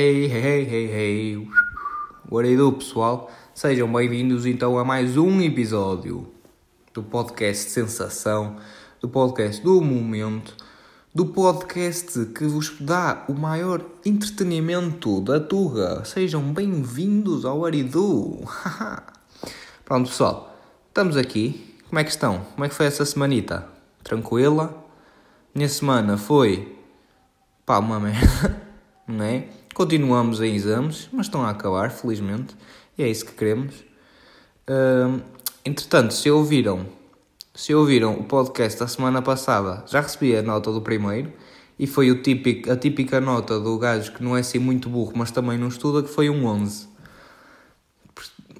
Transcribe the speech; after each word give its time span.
Hey, 0.00 0.28
hey, 0.28 0.64
hey, 0.64 0.86
hey. 0.86 1.48
What 2.30 2.48
do 2.48 2.56
do, 2.56 2.72
pessoal? 2.78 3.28
Sejam 3.52 3.92
bem-vindos 3.92 4.46
então 4.46 4.78
a 4.78 4.84
mais 4.84 5.16
um 5.16 5.40
episódio 5.40 6.32
do 6.94 7.02
podcast 7.02 7.68
Sensação, 7.68 8.58
do 9.00 9.08
podcast 9.08 9.60
do 9.60 9.80
Momento, 9.80 10.54
do 11.12 11.26
podcast 11.26 12.26
que 12.26 12.44
vos 12.44 12.76
dá 12.78 13.24
o 13.28 13.34
maior 13.34 13.84
entretenimento 14.06 15.20
da 15.20 15.40
Tuga. 15.40 16.04
Sejam 16.04 16.42
bem-vindos 16.42 17.44
ao 17.44 17.66
Aridu. 17.66 18.44
Pronto, 19.84 20.10
pessoal, 20.10 20.56
estamos 20.86 21.16
aqui. 21.16 21.76
Como 21.88 21.98
é 21.98 22.04
que 22.04 22.10
estão? 22.10 22.46
Como 22.54 22.64
é 22.64 22.68
que 22.68 22.74
foi 22.76 22.86
essa 22.86 23.04
semanita? 23.04 23.66
Tranquila? 24.04 24.80
Minha 25.52 25.68
semana 25.68 26.16
foi 26.16 26.78
pá, 27.66 27.80
uma 27.80 27.98
merda, 27.98 28.62
não 29.04 29.24
é? 29.24 29.57
Continuamos 29.78 30.40
em 30.40 30.56
exames, 30.56 31.08
mas 31.12 31.26
estão 31.26 31.44
a 31.44 31.50
acabar, 31.50 31.92
felizmente, 31.92 32.56
e 32.98 33.04
é 33.04 33.08
isso 33.08 33.24
que 33.24 33.30
queremos. 33.30 33.76
Uh, 34.68 35.22
entretanto, 35.64 36.12
se 36.14 36.28
ouviram, 36.28 36.84
se 37.54 37.72
ouviram 37.72 38.14
o 38.14 38.24
podcast 38.24 38.80
da 38.80 38.88
semana 38.88 39.22
passada, 39.22 39.84
já 39.86 40.00
recebi 40.00 40.36
a 40.36 40.42
nota 40.42 40.72
do 40.72 40.82
primeiro, 40.82 41.32
e 41.78 41.86
foi 41.86 42.10
o 42.10 42.20
típico, 42.20 42.72
a 42.72 42.76
típica 42.76 43.20
nota 43.20 43.60
do 43.60 43.78
gajo 43.78 44.14
que 44.14 44.20
não 44.20 44.36
é 44.36 44.40
assim 44.40 44.58
muito 44.58 44.88
burro, 44.88 45.12
mas 45.14 45.30
também 45.30 45.56
não 45.56 45.68
estuda, 45.68 46.02
que 46.02 46.12
foi 46.12 46.28
um 46.28 46.44
11 46.44 46.88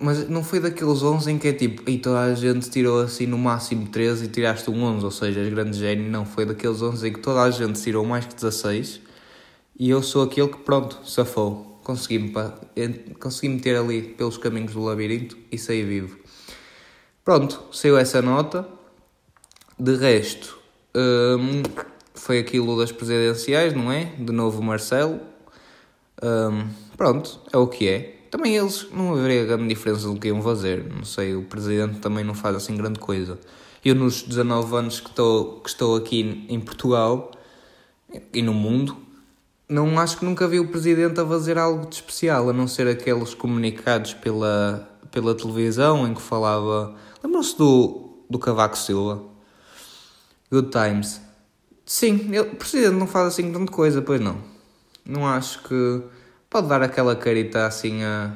mas 0.00 0.28
não 0.28 0.44
foi 0.44 0.60
daqueles 0.60 1.02
11 1.02 1.32
em 1.32 1.38
que 1.38 1.48
é 1.48 1.52
tipo, 1.52 1.90
e 1.90 1.98
toda 1.98 2.20
a 2.20 2.32
gente 2.32 2.70
tirou 2.70 3.00
assim 3.00 3.26
no 3.26 3.36
máximo 3.36 3.88
13 3.88 4.26
e 4.26 4.28
tiraste 4.28 4.70
um 4.70 4.84
11, 4.84 5.04
ou 5.04 5.10
seja, 5.10 5.40
és 5.40 5.50
grande 5.52 5.76
gênio. 5.76 6.08
Não, 6.08 6.24
foi 6.24 6.46
daqueles 6.46 6.80
11 6.80 7.08
em 7.08 7.12
que 7.12 7.18
toda 7.18 7.42
a 7.42 7.50
gente 7.50 7.82
tirou 7.82 8.04
mais 8.04 8.24
que 8.24 8.36
16 8.36 9.07
e 9.78 9.90
eu 9.90 10.02
sou 10.02 10.22
aquele 10.22 10.48
que, 10.48 10.58
pronto, 10.58 10.98
safou. 11.04 11.78
Consegui-me 11.84 12.32
consegui 13.18 13.48
meter 13.48 13.76
ali 13.76 14.02
pelos 14.02 14.36
caminhos 14.36 14.72
do 14.72 14.82
labirinto 14.82 15.38
e 15.50 15.56
saí 15.56 15.82
vivo. 15.82 16.18
Pronto, 17.24 17.62
saiu 17.72 17.96
essa 17.96 18.20
nota. 18.20 18.68
De 19.78 19.96
resto, 19.96 20.58
hum, 20.94 21.62
foi 22.14 22.40
aquilo 22.40 22.76
das 22.76 22.92
presidenciais, 22.92 23.72
não 23.72 23.90
é? 23.90 24.06
De 24.18 24.32
novo 24.32 24.62
Marcelo. 24.62 25.20
Hum, 26.22 26.68
pronto, 26.96 27.40
é 27.52 27.56
o 27.56 27.66
que 27.66 27.88
é 27.88 28.18
também 28.30 28.56
eles 28.56 28.86
não 28.92 29.14
haveria 29.14 29.44
grande 29.44 29.68
diferença 29.68 30.06
do 30.06 30.18
que 30.18 30.28
iam 30.28 30.42
fazer. 30.42 30.84
Não 30.84 31.04
sei, 31.04 31.34
o 31.34 31.44
presidente 31.44 31.98
também 31.98 32.24
não 32.24 32.34
faz 32.34 32.56
assim 32.56 32.76
grande 32.76 32.98
coisa. 32.98 33.38
Eu, 33.84 33.94
nos 33.94 34.22
19 34.22 34.76
anos 34.76 35.00
que 35.00 35.08
estou, 35.08 35.60
que 35.60 35.68
estou 35.68 35.96
aqui 35.96 36.44
em 36.48 36.60
Portugal 36.60 37.30
e 38.32 38.42
no 38.42 38.52
mundo, 38.52 38.96
não 39.68 39.98
acho 39.98 40.18
que 40.18 40.24
nunca 40.24 40.48
vi 40.48 40.58
o 40.58 40.68
presidente 40.68 41.20
a 41.20 41.26
fazer 41.26 41.58
algo 41.58 41.86
de 41.86 41.96
especial, 41.96 42.48
a 42.48 42.52
não 42.52 42.66
ser 42.66 42.88
aqueles 42.88 43.34
comunicados 43.34 44.14
pela, 44.14 44.88
pela 45.10 45.34
televisão 45.34 46.06
em 46.06 46.14
que 46.14 46.22
falava. 46.22 46.94
Lembram-se 47.22 47.56
do, 47.58 48.08
do 48.30 48.38
Cavaco 48.38 48.78
Silva? 48.78 49.22
Good 50.50 50.70
Times. 50.70 51.20
Sim, 51.84 52.28
ele, 52.28 52.40
o 52.40 52.56
presidente 52.56 52.94
não 52.94 53.06
faz 53.06 53.28
assim 53.28 53.52
grande 53.52 53.70
coisa, 53.70 54.00
pois 54.00 54.20
não. 54.20 54.38
Não 55.04 55.26
acho 55.26 55.62
que 55.62 56.02
pode 56.48 56.68
dar 56.68 56.82
aquela 56.82 57.14
carita 57.14 57.66
assim 57.66 58.02
a 58.02 58.32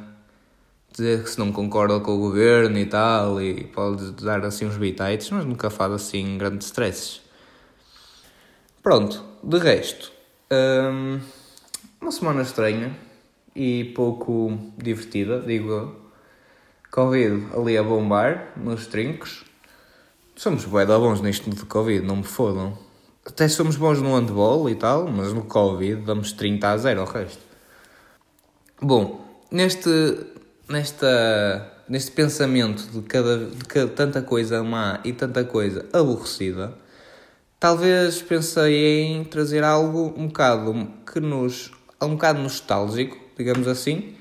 dizer 0.90 1.22
que 1.22 1.30
se 1.30 1.38
não 1.38 1.50
concorda 1.50 1.98
com 2.00 2.12
o 2.12 2.18
governo 2.18 2.78
e 2.78 2.84
tal, 2.84 3.40
e 3.40 3.64
pode 3.64 4.12
dar 4.22 4.44
assim 4.44 4.66
uns 4.66 4.76
bitites, 4.76 5.30
mas 5.30 5.46
nunca 5.46 5.70
faz 5.70 5.92
assim 5.92 6.36
grandes 6.36 6.66
stresses. 6.66 7.22
Pronto, 8.82 9.24
de 9.42 9.58
resto, 9.58 10.11
hum, 10.52 11.20
uma 12.00 12.12
semana 12.12 12.42
estranha 12.42 12.96
e 13.54 13.92
pouco 13.94 14.58
divertida, 14.76 15.40
digo 15.40 15.70
eu. 15.70 16.02
Covid 16.90 17.46
ali 17.56 17.78
a 17.78 17.82
bombar 17.82 18.52
nos 18.56 18.86
trincos. 18.86 19.44
Somos 20.36 20.64
bué 20.64 20.84
da 20.84 20.98
bons 20.98 21.22
nisto 21.22 21.48
de 21.48 21.64
Covid, 21.64 22.04
não 22.04 22.16
me 22.16 22.24
fodam. 22.24 22.76
Até 23.24 23.48
somos 23.48 23.76
bons 23.76 24.02
no 24.02 24.14
handball 24.14 24.68
e 24.68 24.74
tal, 24.74 25.08
mas 25.08 25.32
no 25.32 25.44
Covid 25.44 26.02
damos 26.02 26.32
30 26.32 26.68
a 26.68 26.76
0 26.76 27.00
ao 27.00 27.06
resto. 27.06 27.40
Bom, 28.80 29.24
neste, 29.50 29.88
nesta, 30.68 31.72
neste 31.88 32.10
pensamento 32.10 32.82
de, 32.90 33.00
cada, 33.02 33.46
de 33.46 33.64
cada, 33.64 33.88
tanta 33.88 34.20
coisa 34.20 34.62
má 34.62 35.00
e 35.04 35.12
tanta 35.12 35.44
coisa 35.44 35.86
aborrecida, 35.92 36.74
talvez 37.62 38.20
pensei 38.20 39.04
em 39.04 39.22
trazer 39.22 39.62
algo 39.62 40.12
um 40.16 40.26
bocado 40.26 40.88
que 41.06 41.20
nos 41.20 41.70
um 42.02 42.08
bocado 42.08 42.40
nostálgico, 42.40 43.16
digamos 43.38 43.68
assim, 43.68 44.16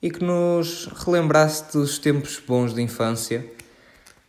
e 0.00 0.10
que 0.10 0.24
nos 0.24 0.86
relembrasse 1.04 1.70
dos 1.76 1.98
tempos 1.98 2.40
bons 2.48 2.72
de 2.72 2.80
infância 2.80 3.44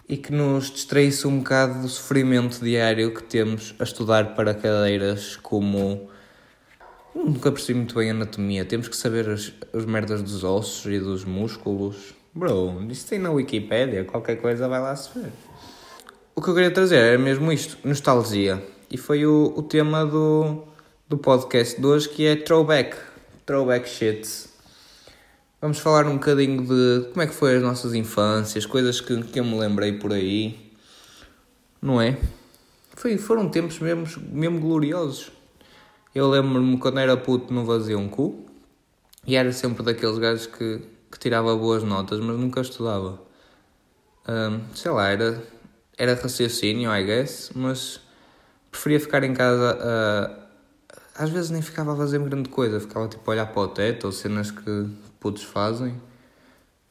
e 0.10 0.18
que 0.18 0.34
nos 0.34 0.70
distraísse 0.70 1.26
um 1.26 1.38
bocado 1.38 1.84
do 1.84 1.88
sofrimento 1.88 2.60
diário 2.62 3.14
que 3.14 3.24
temos 3.24 3.74
a 3.80 3.84
estudar 3.84 4.36
para 4.36 4.54
cadeiras 4.54 5.38
como 5.38 6.10
Nunca 7.16 7.52
percebi 7.54 7.80
muito 7.80 7.96
bem 7.96 8.10
a 8.10 8.14
anatomia. 8.14 8.66
Temos 8.66 8.90
que 8.90 8.96
saber 8.96 9.30
as, 9.30 9.54
as 9.74 9.86
merdas 9.86 10.22
dos 10.22 10.44
ossos 10.44 10.86
e 10.86 11.00
dos 11.00 11.24
músculos. 11.24 12.14
Bro, 12.34 12.86
isso 12.90 13.08
tem 13.08 13.20
na 13.20 13.32
Wikipédia. 13.32 14.04
Qualquer 14.04 14.36
coisa 14.36 14.68
vai 14.68 14.80
lá 14.80 14.96
se 14.96 15.18
ver. 15.18 15.32
O 16.40 16.42
que 16.42 16.52
eu 16.52 16.54
queria 16.54 16.72
trazer 16.72 16.96
era 16.96 17.18
mesmo 17.18 17.52
isto: 17.52 17.78
nostalgia. 17.86 18.66
E 18.90 18.96
foi 18.96 19.26
o, 19.26 19.54
o 19.58 19.62
tema 19.62 20.06
do, 20.06 20.64
do 21.10 21.18
podcast 21.18 21.78
de 21.78 21.86
hoje 21.86 22.08
que 22.08 22.26
é 22.26 22.34
throwback. 22.38 22.96
Throwback 23.46 23.90
shit. 23.90 24.26
Vamos 25.62 25.80
falar 25.80 26.06
um 26.06 26.14
bocadinho 26.14 26.62
de 26.62 27.10
como 27.10 27.22
é 27.24 27.28
que 27.28 27.34
foi 27.34 27.58
as 27.58 27.62
nossas 27.62 27.94
infâncias, 27.94 28.66
coisas 28.66 29.02
que, 29.02 29.22
que 29.22 29.38
eu 29.42 29.44
me 29.44 29.60
lembrei 29.60 29.92
por 30.00 30.14
aí. 30.14 30.72
Não 31.82 32.02
é? 32.02 32.18
Foi, 32.96 33.18
foram 33.18 33.50
tempos 33.50 33.78
mesmo, 33.80 34.06
mesmo 34.32 34.62
gloriosos. 34.62 35.34
Eu 36.16 36.30
lembro-me 36.30 36.78
quando 36.78 37.00
era 37.02 37.18
puto 37.18 37.54
não 37.54 37.66
fazia 37.66 37.98
um 37.98 38.08
cu 38.08 38.46
e 39.28 39.36
era 39.36 39.52
sempre 39.52 39.84
daqueles 39.84 40.18
gajos 40.18 40.48
que, 40.48 40.84
que 41.12 41.20
tirava 41.20 41.54
boas 41.58 41.84
notas, 41.84 42.18
mas 42.22 42.40
nunca 42.40 42.62
estudava. 42.62 43.20
Um, 44.26 44.74
sei 44.74 44.92
lá, 44.92 45.10
era, 45.10 45.44
era 46.00 46.16
raciocínio, 46.16 46.92
I 46.92 47.04
guess, 47.04 47.52
mas 47.54 48.00
preferia 48.72 49.00
ficar 49.00 49.24
em 49.24 49.34
casa. 49.34 49.78
Uh, 49.78 50.50
às 51.14 51.30
vezes 51.30 51.52
nem 51.52 51.62
ficava 51.62 51.94
a 51.94 51.96
fazer 51.98 52.18
grande 52.20 52.50
coisa, 52.50 52.80
ficava 52.80 53.08
tipo 53.08 53.30
a 53.30 53.34
olhar 53.34 53.46
para 53.46 53.62
o 53.62 53.68
teto 53.68 54.06
ou 54.06 54.12
cenas 54.12 54.50
que 54.50 54.90
putos 55.20 55.44
fazem. 55.44 56.02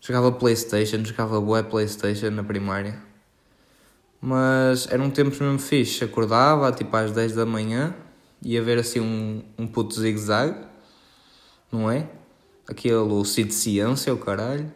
Jogava 0.00 0.30
Playstation, 0.30 1.02
jogava 1.04 1.40
boa 1.40 1.64
Playstation 1.64 2.30
na 2.30 2.44
primária. 2.44 3.02
Mas 4.20 4.86
eram 4.90 5.10
tempos 5.10 5.40
mesmo 5.40 5.58
fixe. 5.58 6.04
Acordava 6.04 6.70
tipo 6.70 6.94
às 6.94 7.10
10 7.10 7.34
da 7.34 7.46
manhã 7.46 7.94
ia 8.42 8.62
ver 8.62 8.78
assim 8.78 9.00
um, 9.00 9.42
um 9.58 9.66
puto 9.66 9.94
zigue-zague, 9.94 10.64
não 11.70 11.90
é? 11.90 12.08
Aquele 12.68 13.24
Cid 13.24 13.52
Ciência, 13.52 14.12
o 14.12 14.18
caralho. 14.18 14.70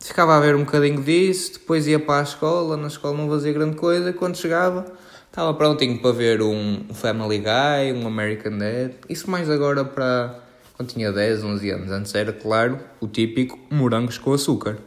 Ficava 0.00 0.36
a 0.36 0.40
ver 0.40 0.56
um 0.56 0.64
bocadinho 0.64 1.02
disso, 1.02 1.52
depois 1.52 1.86
ia 1.86 2.00
para 2.00 2.20
a 2.20 2.22
escola, 2.22 2.76
na 2.76 2.88
escola 2.88 3.16
não 3.16 3.28
fazia 3.28 3.52
grande 3.52 3.76
coisa, 3.76 4.12
quando 4.12 4.36
chegava 4.36 4.86
estava 5.30 5.54
prontinho 5.54 6.00
para 6.00 6.10
ver 6.10 6.42
um 6.42 6.92
Family 6.92 7.38
Guy, 7.38 7.92
um 7.94 8.06
American 8.06 8.58
Dad. 8.58 8.92
Isso 9.08 9.30
mais 9.30 9.48
agora 9.48 9.84
para 9.84 10.40
quando 10.74 10.88
tinha 10.88 11.12
10, 11.12 11.44
11 11.44 11.70
anos. 11.70 11.90
Antes 11.90 12.14
era, 12.14 12.32
claro, 12.32 12.80
o 13.00 13.06
típico 13.06 13.58
morangos 13.70 14.18
com 14.18 14.32
açúcar. 14.32 14.78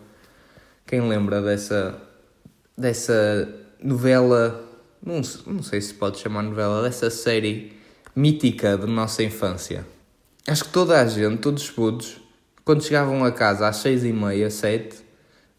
Quem 0.85 1.07
lembra 1.07 1.41
dessa, 1.41 1.95
dessa 2.77 3.47
novela, 3.81 4.67
não, 5.05 5.21
não 5.45 5.63
sei 5.63 5.79
se 5.79 5.93
pode 5.93 6.19
chamar 6.19 6.41
novela, 6.41 6.83
dessa 6.83 7.09
série 7.09 7.73
mítica 8.15 8.77
da 8.77 8.87
nossa 8.87 9.23
infância. 9.23 9.85
Acho 10.45 10.65
que 10.65 10.71
toda 10.71 10.99
a 10.99 11.05
gente, 11.05 11.37
todos 11.37 11.63
os 11.63 11.71
putos, 11.71 12.17
quando 12.65 12.83
chegavam 12.83 13.23
a 13.23 13.31
casa 13.31 13.67
às 13.67 13.77
seis 13.77 14.03
e 14.03 14.11
meia, 14.11 14.49
sete, 14.49 15.02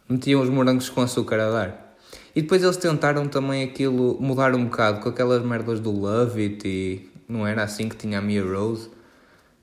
metiam 0.08 0.40
os 0.40 0.48
morangos 0.48 0.88
com 0.88 1.00
açúcar 1.02 1.40
a 1.40 1.50
dar. 1.50 1.96
E 2.34 2.42
depois 2.42 2.62
eles 2.62 2.76
tentaram 2.76 3.28
também 3.28 3.62
aquilo, 3.62 4.18
mudar 4.20 4.54
um 4.54 4.64
bocado 4.64 5.00
com 5.00 5.08
aquelas 5.08 5.44
merdas 5.44 5.78
do 5.78 5.90
Love 5.90 6.42
It 6.42 6.66
e 6.66 7.08
não 7.28 7.46
era 7.46 7.62
assim 7.62 7.88
que 7.88 7.96
tinha 7.96 8.18
a 8.18 8.22
Mia 8.22 8.42
Rose. 8.42 8.90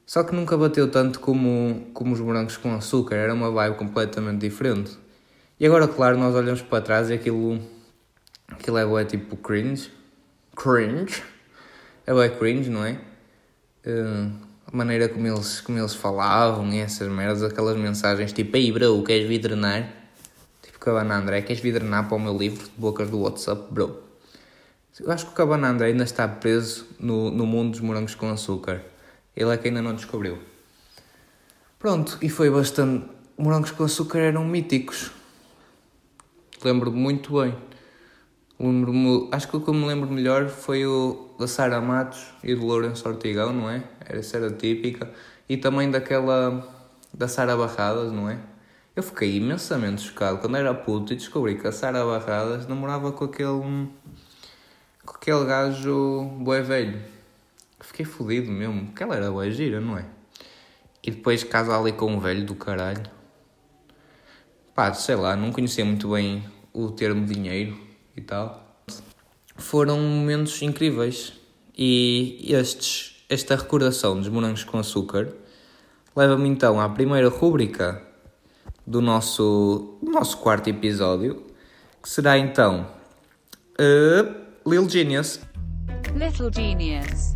Só 0.06 0.24
que 0.24 0.34
nunca 0.34 0.58
bateu 0.58 0.90
tanto 0.90 1.20
como, 1.20 1.88
como 1.94 2.14
os 2.14 2.20
morangos 2.20 2.58
com 2.58 2.74
açúcar, 2.74 3.16
era 3.16 3.34
uma 3.34 3.52
vibe 3.52 3.78
completamente 3.78 4.40
diferente. 4.40 4.98
E 5.60 5.66
agora, 5.66 5.88
claro, 5.88 6.18
nós 6.18 6.34
olhamos 6.34 6.62
para 6.62 6.82
trás 6.82 7.10
e 7.10 7.14
aquilo, 7.14 7.60
aquilo 8.50 8.78
é, 8.78 9.02
é 9.02 9.06
tipo 9.06 9.38
cringe. 9.38 9.92
Cringe 10.56 11.22
é 12.06 12.14
bem 12.14 12.30
cringe, 12.38 12.70
não 12.70 12.84
é? 12.84 13.00
Uh, 13.86 14.32
a 14.66 14.76
maneira 14.76 15.08
como 15.08 15.28
eles, 15.28 15.62
como 15.62 15.78
eles 15.78 15.94
falavam 15.94 16.68
e 16.74 16.80
essas 16.80 17.08
merdas, 17.08 17.44
aquelas 17.44 17.78
mensagens 17.78 18.32
tipo 18.34 18.56
Ei 18.58 18.72
bro, 18.72 19.04
queres 19.04 19.28
vir 19.28 19.40
drenar? 19.40 20.01
Cabana 20.82 21.16
André, 21.16 21.44
queres 21.44 21.62
vir 21.62 21.74
drenar 21.74 22.08
para 22.08 22.18
o 22.18 22.20
meu 22.20 22.36
livro 22.36 22.64
de 22.64 22.72
bocas 22.76 23.08
do 23.08 23.20
WhatsApp, 23.20 23.72
bro? 23.72 24.02
Eu 25.00 25.12
acho 25.12 25.28
que 25.28 25.32
o 25.32 25.36
Cabana 25.36 25.70
André 25.70 25.90
ainda 25.90 26.04
está 26.04 26.28
preso 26.28 26.88
no, 27.00 27.30
no 27.30 27.46
mundo 27.46 27.74
dos 27.74 27.82
morangos 27.82 28.16
com 28.16 28.28
açúcar. 28.32 28.82
Ele 29.36 29.54
é 29.54 29.58
que 29.58 29.68
ainda 29.68 29.80
não 29.80 29.94
descobriu. 29.94 30.40
Pronto, 31.78 32.18
e 32.20 32.30
foi 32.30 32.50
bastante. 32.50 33.06
Morangos 33.38 33.70
com 33.70 33.84
açúcar 33.84 34.18
eram 34.22 34.44
míticos. 34.44 35.12
Lembro-me 36.64 36.98
muito 36.98 37.40
bem. 37.40 37.56
Lembro-me. 38.60 39.30
Acho 39.32 39.50
que 39.50 39.58
o 39.58 39.62
que 39.62 39.70
eu 39.70 39.76
me 39.76 39.86
lembro 39.86 40.10
melhor 40.10 40.50
foi 40.50 40.84
o 40.84 41.30
da 41.38 41.46
Sara 41.46 41.80
Matos 41.80 42.26
e 42.44 42.56
do 42.56 42.66
Lourenço 42.66 43.08
Ortigão, 43.08 43.54
não 43.54 43.70
é? 43.70 43.84
Essa 44.00 44.38
era 44.38 44.50
típica. 44.50 45.12
E 45.48 45.58
também 45.58 45.92
daquela. 45.92 46.68
da 47.14 47.28
Sara 47.28 47.56
Barradas, 47.56 48.12
não 48.12 48.28
é? 48.28 48.40
Eu 48.94 49.04
fiquei 49.04 49.38
imensamente 49.38 50.02
chocado 50.02 50.40
quando 50.40 50.58
era 50.58 50.74
puto 50.74 51.14
e 51.14 51.16
descobri 51.16 51.58
que 51.58 51.66
a 51.66 51.72
Sara 51.72 52.04
Barradas 52.04 52.68
namorava 52.68 53.14
com 53.14 53.24
aquele. 53.24 53.88
com 55.06 55.16
aquele 55.16 55.46
gajo 55.46 56.26
bué 56.40 56.62
velho. 56.62 57.02
Fiquei 57.80 58.06
fodido 58.06 58.52
mesmo, 58.52 58.88
porque 58.88 59.02
ela 59.02 59.16
era 59.16 59.32
bué 59.32 59.50
gira, 59.50 59.80
não 59.80 59.98
é? 59.98 60.06
E 61.02 61.10
depois 61.10 61.42
casa 61.42 61.78
ali 61.78 61.94
com 61.94 62.14
um 62.14 62.20
velho 62.20 62.46
do 62.46 62.54
caralho. 62.54 63.10
Pá, 64.76 64.94
sei 64.94 65.16
lá, 65.16 65.38
não 65.38 65.54
conhecia 65.54 65.86
muito 65.86 66.12
bem 66.12 66.44
o 66.74 66.92
termo 66.92 67.26
dinheiro 67.26 67.80
e 68.16 68.20
tal. 68.20 68.84
Foram 69.56 70.02
momentos 70.02 70.62
incríveis 70.62 71.32
e 71.78 72.54
estes, 72.54 73.24
esta 73.30 73.56
recordação 73.56 74.18
dos 74.18 74.28
morangos 74.28 74.66
com 74.66 74.78
açúcar 74.78 75.34
leva-me 76.14 76.50
então 76.50 76.80
à 76.80 76.90
primeira 76.90 77.30
rúbrica 77.30 78.11
do 78.92 79.02
nosso, 79.02 79.98
do 80.04 80.12
nosso 80.12 80.38
quarto 80.38 80.70
episódio, 80.70 81.46
que 82.04 82.10
será 82.10 82.38
então 82.38 82.86
uh, 83.80 84.70
Lil 84.70 84.90
Genius. 84.90 85.40
Little 86.14 86.52
Genius. 86.54 87.34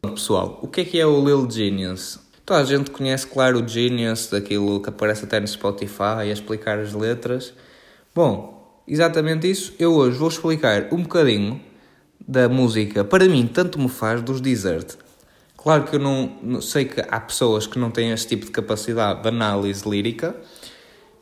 Pessoal, 0.00 0.60
o 0.62 0.68
que 0.68 0.82
é 0.82 0.84
que 0.84 1.00
é 1.00 1.04
o 1.04 1.24
Lil 1.24 1.50
Genius? 1.50 2.20
Toda 2.44 2.60
a 2.60 2.64
gente 2.64 2.92
conhece, 2.92 3.26
claro, 3.26 3.64
o 3.64 3.66
Genius, 3.66 4.28
daquilo 4.28 4.80
que 4.80 4.88
aparece 4.88 5.24
até 5.24 5.40
no 5.40 5.48
Spotify, 5.48 6.20
a 6.20 6.26
explicar 6.26 6.78
as 6.78 6.92
letras. 6.92 7.52
Bom, 8.14 8.80
exatamente 8.86 9.50
isso. 9.50 9.74
Eu 9.80 9.92
hoje 9.92 10.16
vou 10.16 10.28
explicar 10.28 10.86
um 10.92 11.02
bocadinho 11.02 11.60
da 12.28 12.48
música, 12.48 13.04
para 13.04 13.24
mim, 13.24 13.48
tanto 13.52 13.80
me 13.80 13.88
faz, 13.88 14.22
dos 14.22 14.40
Desert. 14.40 14.94
Claro 15.56 15.82
que 15.82 15.96
eu 15.96 16.00
não, 16.00 16.38
não 16.40 16.60
sei 16.60 16.84
que 16.84 17.00
há 17.00 17.18
pessoas 17.18 17.66
que 17.66 17.76
não 17.76 17.90
têm 17.90 18.12
este 18.12 18.28
tipo 18.28 18.46
de 18.46 18.52
capacidade 18.52 19.22
de 19.22 19.28
análise 19.28 19.88
lírica, 19.88 20.36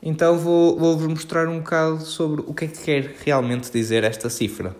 então 0.06 0.38
vou, 0.38 0.78
vou-vos 0.78 1.06
mostrar 1.06 1.48
um 1.48 1.60
bocado 1.60 2.04
sobre 2.04 2.42
o 2.42 2.52
que 2.52 2.66
é 2.66 2.68
que 2.68 2.84
quer 2.84 3.16
realmente 3.24 3.72
dizer 3.72 4.04
esta 4.04 4.28
cifra. 4.28 4.76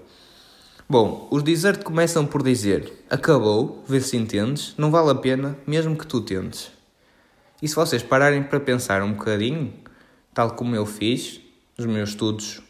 Bom, 0.86 1.26
os 1.30 1.42
Desert 1.42 1.82
começam 1.82 2.26
por 2.26 2.42
dizer: 2.42 2.92
Acabou, 3.08 3.82
vê 3.88 4.02
se 4.02 4.18
entendes, 4.18 4.74
não 4.76 4.90
vale 4.90 5.10
a 5.12 5.14
pena, 5.14 5.56
mesmo 5.66 5.96
que 5.96 6.06
tu 6.06 6.20
tentes. 6.20 6.70
E 7.62 7.66
se 7.66 7.74
vocês 7.74 8.02
pararem 8.02 8.42
para 8.42 8.60
pensar 8.60 9.02
um 9.02 9.14
bocadinho, 9.14 9.72
tal 10.34 10.50
como 10.50 10.76
eu 10.76 10.84
fiz 10.84 11.40
nos 11.78 11.86
meus 11.86 12.10
estudos, 12.10 12.60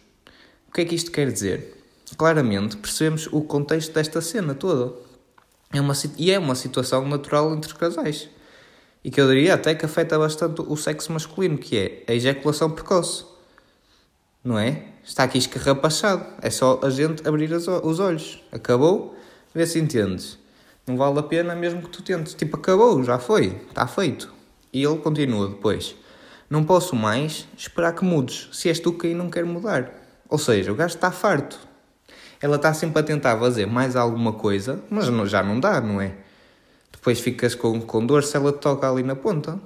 o 0.69 0.73
que 0.73 0.83
é 0.83 0.85
que 0.85 0.95
isto 0.95 1.11
quer 1.11 1.33
dizer? 1.33 1.77
Claramente 2.17 2.77
percebemos 2.77 3.27
o 3.33 3.41
contexto 3.41 3.93
desta 3.93 4.21
cena 4.21 4.55
toda. 4.55 4.95
É 5.73 5.81
uma, 5.81 5.95
e 6.17 6.31
é 6.31 6.39
uma 6.39 6.55
situação 6.55 7.05
natural 7.09 7.53
entre 7.53 7.73
os 7.73 7.77
casais. 7.77 8.29
E 9.05 9.11
que 9.11 9.21
eu 9.21 9.29
diria 9.29 9.55
até 9.55 9.75
que 9.75 9.85
afeta 9.85 10.19
bastante 10.19 10.63
o 10.63 10.77
sexo 10.77 11.13
masculino, 11.13 11.59
que 11.59 11.77
é 11.77 12.05
a 12.11 12.15
ejaculação 12.15 12.71
precoce. 12.71 13.27
Não 14.43 14.59
é? 14.59 14.85
Está 15.05 15.25
aqui 15.25 15.37
escarrapachado. 15.37 16.25
É 16.41 16.49
só 16.49 16.81
a 16.83 16.89
gente 16.89 17.27
abrir 17.29 17.53
os 17.53 18.01
olhos. 18.01 18.43
Acabou, 18.51 19.15
vê 19.55 19.67
se 19.67 19.79
entendes. 19.79 20.39
Não 20.87 20.97
vale 20.97 21.19
a 21.19 21.23
pena 21.23 21.55
mesmo 21.55 21.83
que 21.83 21.91
tu 21.91 22.03
tentes. 22.03 22.33
Tipo, 22.33 22.57
acabou, 22.57 23.05
já 23.05 23.19
foi, 23.19 23.61
está 23.69 23.87
feito. 23.87 24.33
E 24.73 24.83
ele 24.83 24.97
continua 24.99 25.49
depois. 25.49 25.95
Não 26.49 26.65
posso 26.65 26.97
mais 26.97 27.47
esperar 27.57 27.95
que 27.95 28.05
mudes, 28.05 28.49
se 28.53 28.69
és 28.69 28.79
tu 28.79 28.93
quem 28.93 29.15
não 29.15 29.29
quer 29.29 29.45
mudar. 29.45 29.93
Ou 30.29 30.39
seja, 30.39 30.73
o 30.73 30.75
gajo 30.75 30.95
está 30.95 31.11
farto. 31.11 31.59
Ela 32.41 32.57
está 32.57 32.73
sempre 32.75 33.01
a 33.01 33.03
tentar 33.03 33.39
fazer 33.39 33.67
mais 33.67 33.97
alguma 33.97 34.33
coisa, 34.33 34.83
mas 34.91 35.07
já 35.31 35.43
não 35.43 35.59
dá, 35.59 35.81
não 35.81 36.01
é? 36.01 36.15
Depois 37.05 37.21
ficas 37.21 37.55
com, 37.55 37.83
com 37.83 38.07
dor 38.07 38.25
se 38.25 38.35
ela 38.35 38.51
te 38.51 38.61
toca 38.61 38.91
ali 38.91 39.03
na 39.03 39.15
ponta. 39.15 39.61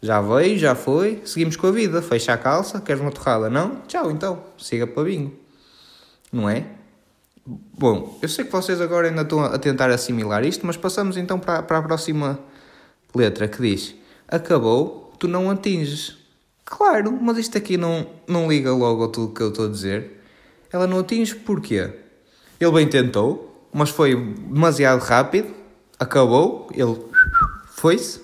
Já 0.00 0.20
veio, 0.20 0.56
já 0.56 0.76
foi, 0.76 1.20
seguimos 1.24 1.56
com 1.56 1.66
a 1.66 1.72
vida. 1.72 2.00
Fecha 2.00 2.32
a 2.32 2.38
calça, 2.38 2.80
queres 2.80 3.02
uma 3.02 3.10
torrada? 3.10 3.50
Não? 3.50 3.80
Tchau 3.88 4.12
então, 4.12 4.44
siga 4.56 4.86
para 4.86 5.02
bingo. 5.02 5.32
Não 6.32 6.48
é? 6.48 6.64
Bom, 7.44 8.16
eu 8.22 8.28
sei 8.28 8.44
que 8.44 8.52
vocês 8.52 8.80
agora 8.80 9.08
ainda 9.08 9.22
estão 9.22 9.42
a 9.42 9.58
tentar 9.58 9.90
assimilar 9.90 10.44
isto, 10.44 10.64
mas 10.64 10.76
passamos 10.76 11.16
então 11.16 11.36
para, 11.36 11.64
para 11.64 11.78
a 11.78 11.82
próxima 11.82 12.38
letra 13.12 13.48
que 13.48 13.60
diz: 13.60 13.96
Acabou, 14.28 15.12
tu 15.18 15.26
não 15.26 15.50
atinges. 15.50 16.16
Claro, 16.64 17.10
mas 17.20 17.38
isto 17.38 17.58
aqui 17.58 17.76
não, 17.76 18.06
não 18.28 18.48
liga 18.48 18.72
logo 18.72 19.06
a 19.06 19.08
tudo 19.08 19.34
que 19.34 19.42
eu 19.42 19.48
estou 19.48 19.66
a 19.66 19.68
dizer. 19.68 20.22
Ela 20.72 20.86
não 20.86 21.00
atinge 21.00 21.34
porquê? 21.34 21.90
Ele 22.60 22.70
bem 22.70 22.88
tentou, 22.88 23.68
mas 23.72 23.90
foi 23.90 24.14
demasiado 24.14 25.00
rápido, 25.00 25.61
acabou, 26.02 26.68
ele 26.74 26.96
foi-se 27.66 28.20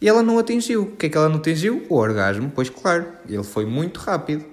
e 0.00 0.08
ela 0.08 0.22
não 0.22 0.38
atingiu. 0.38 0.82
O 0.82 0.96
que 0.96 1.06
é 1.06 1.08
que 1.08 1.16
ela 1.16 1.28
não 1.28 1.36
atingiu? 1.36 1.84
O 1.88 1.96
orgasmo, 1.96 2.50
pois 2.54 2.70
claro, 2.70 3.06
ele 3.28 3.42
foi 3.42 3.66
muito 3.66 3.98
rápido. 4.00 4.44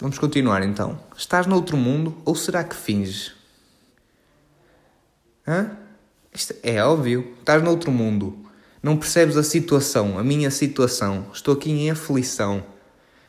Vamos 0.00 0.18
continuar 0.18 0.62
então. 0.62 0.98
Estás 1.16 1.46
noutro 1.46 1.76
mundo 1.76 2.16
ou 2.24 2.34
será 2.34 2.64
que 2.64 2.74
finges? 2.74 3.32
Hã? 5.46 5.70
Isto 6.32 6.54
é 6.62 6.82
óbvio. 6.82 7.34
Estás 7.38 7.62
noutro 7.62 7.90
mundo. 7.90 8.36
Não 8.82 8.96
percebes 8.96 9.36
a 9.36 9.42
situação, 9.42 10.18
a 10.18 10.24
minha 10.24 10.50
situação. 10.50 11.26
Estou 11.32 11.54
aqui 11.54 11.70
em 11.70 11.90
aflição. 11.90 12.64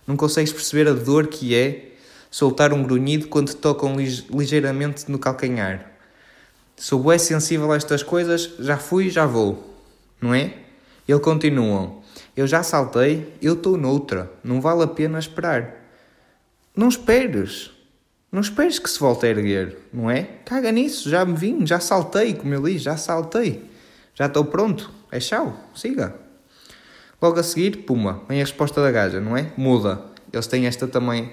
Não 0.08 0.18
consegues 0.18 0.52
perceber 0.52 0.88
a 0.88 0.94
dor 0.94 1.28
que 1.28 1.54
é 1.56 1.92
soltar 2.32 2.74
um 2.74 2.82
grunhido 2.82 3.28
quando 3.28 3.50
te 3.50 3.56
tocam 3.56 3.96
ligeiramente 3.96 5.10
no 5.12 5.20
calcanhar. 5.20 5.93
Sou 6.84 7.02
bem 7.02 7.18
sensível 7.18 7.72
a 7.72 7.78
estas 7.78 8.04
coisas, 8.04 8.56
já 8.60 8.76
fui, 8.76 9.10
já 9.10 9.26
vou. 9.26 9.74
Não 10.22 10.34
é? 10.34 10.54
Ele 11.08 11.20
continua: 11.22 11.96
Eu 12.36 12.46
já 12.46 12.62
saltei, 12.62 13.34
eu 13.42 13.54
estou 13.54 13.78
noutra, 13.78 14.30
não 14.44 14.60
vale 14.60 14.84
a 14.84 14.88
pena 14.88 15.18
esperar. 15.18 15.76
Não 16.76 16.90
esperes. 16.90 17.72
Não 18.30 18.42
esperes 18.42 18.80
que 18.80 18.90
se 18.90 19.00
volte 19.00 19.26
a 19.26 19.30
erguer, 19.30 19.78
não 19.94 20.12
é? 20.12 20.24
Caga 20.44 20.74
nisso, 20.74 21.10
já 21.10 21.24
me 21.24 21.38
vim, 21.38 21.66
já 21.66 21.80
saltei, 21.80 22.34
como 22.34 22.54
ele 22.54 22.74
diz, 22.74 22.82
já 22.82 22.98
saltei. 22.98 23.64
Já 24.14 24.26
estou 24.26 24.44
pronto. 24.44 24.92
É 25.10 25.20
tchau, 25.20 25.58
siga. 25.74 26.14
Logo 27.22 27.40
a 27.40 27.44
seguir, 27.44 27.86
puma, 27.86 28.24
vem 28.28 28.42
a 28.42 28.44
resposta 28.44 28.82
da 28.82 28.92
gaja, 28.92 29.22
não 29.22 29.38
é? 29.38 29.54
Muda. 29.56 30.02
Eles 30.34 30.48
têm 30.48 30.68
esta 30.68 30.86
também, 30.86 31.32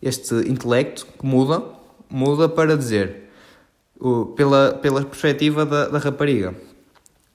este 0.00 0.36
intelecto 0.48 1.04
que 1.18 1.26
muda, 1.26 1.64
muda 2.08 2.48
para 2.48 2.76
dizer, 2.76 3.23
pela, 4.36 4.74
pela 4.74 5.04
perspectiva 5.04 5.64
da, 5.64 5.88
da 5.88 5.98
rapariga. 5.98 6.54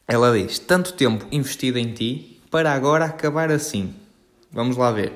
Ela 0.07 0.37
diz: 0.37 0.59
Tanto 0.59 0.93
tempo 0.93 1.25
investido 1.31 1.77
em 1.77 1.93
ti 1.93 2.39
para 2.49 2.73
agora 2.73 3.05
acabar 3.05 3.51
assim. 3.51 3.93
Vamos 4.51 4.77
lá 4.77 4.91
ver. 4.91 5.13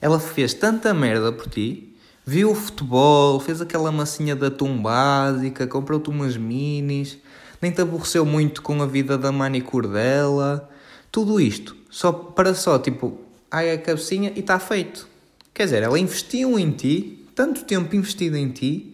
Ela 0.00 0.18
fez 0.20 0.52
tanta 0.52 0.92
merda 0.92 1.32
por 1.32 1.48
ti, 1.48 1.94
viu 2.26 2.50
o 2.50 2.54
futebol, 2.54 3.40
fez 3.40 3.60
aquela 3.60 3.92
massinha 3.92 4.34
da 4.34 4.48
atum 4.48 4.82
básica, 4.82 5.66
comprou-te 5.66 6.10
umas 6.10 6.36
minis, 6.36 7.18
nem 7.60 7.70
te 7.70 7.80
aborreceu 7.80 8.26
muito 8.26 8.62
com 8.62 8.82
a 8.82 8.86
vida 8.86 9.16
da 9.16 9.30
manicure 9.30 9.88
dela. 9.88 10.68
Tudo 11.10 11.40
isto 11.40 11.76
só 11.88 12.12
para 12.12 12.54
só, 12.54 12.78
tipo, 12.78 13.18
ai 13.50 13.70
a 13.70 13.78
cabecinha 13.78 14.32
e 14.34 14.40
está 14.40 14.58
feito. 14.58 15.06
Quer 15.54 15.64
dizer, 15.64 15.82
ela 15.82 15.98
investiu 15.98 16.58
em 16.58 16.70
ti, 16.70 17.26
tanto 17.34 17.64
tempo 17.64 17.94
investido 17.94 18.36
em 18.36 18.48
ti, 18.48 18.91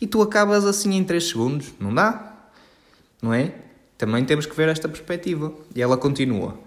e 0.00 0.06
tu 0.06 0.22
acabas 0.22 0.64
assim 0.64 0.94
em 0.94 1.04
3 1.04 1.28
segundos. 1.28 1.72
Não 1.78 1.94
dá? 1.94 2.34
Não 3.20 3.34
é? 3.34 3.54
Também 3.98 4.24
temos 4.24 4.46
que 4.46 4.56
ver 4.56 4.68
esta 4.68 4.88
perspectiva. 4.88 5.52
E 5.74 5.82
ela 5.82 5.96
continua: 5.96 6.58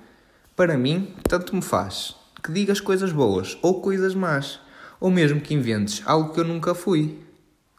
Para 0.56 0.78
mim, 0.78 1.13
tanto 1.28 1.56
me 1.56 1.62
faz 1.62 2.16
que 2.44 2.52
digas 2.52 2.80
coisas 2.80 3.12
boas 3.12 3.58
ou 3.62 3.82
coisas 3.82 4.13
más, 4.13 4.60
ou 5.00 5.10
mesmo 5.10 5.42
que 5.42 5.54
inventes 5.54 6.02
algo 6.06 6.34
que 6.34 6.40
eu 6.40 6.44
nunca 6.44 6.75
fui. 6.75 7.18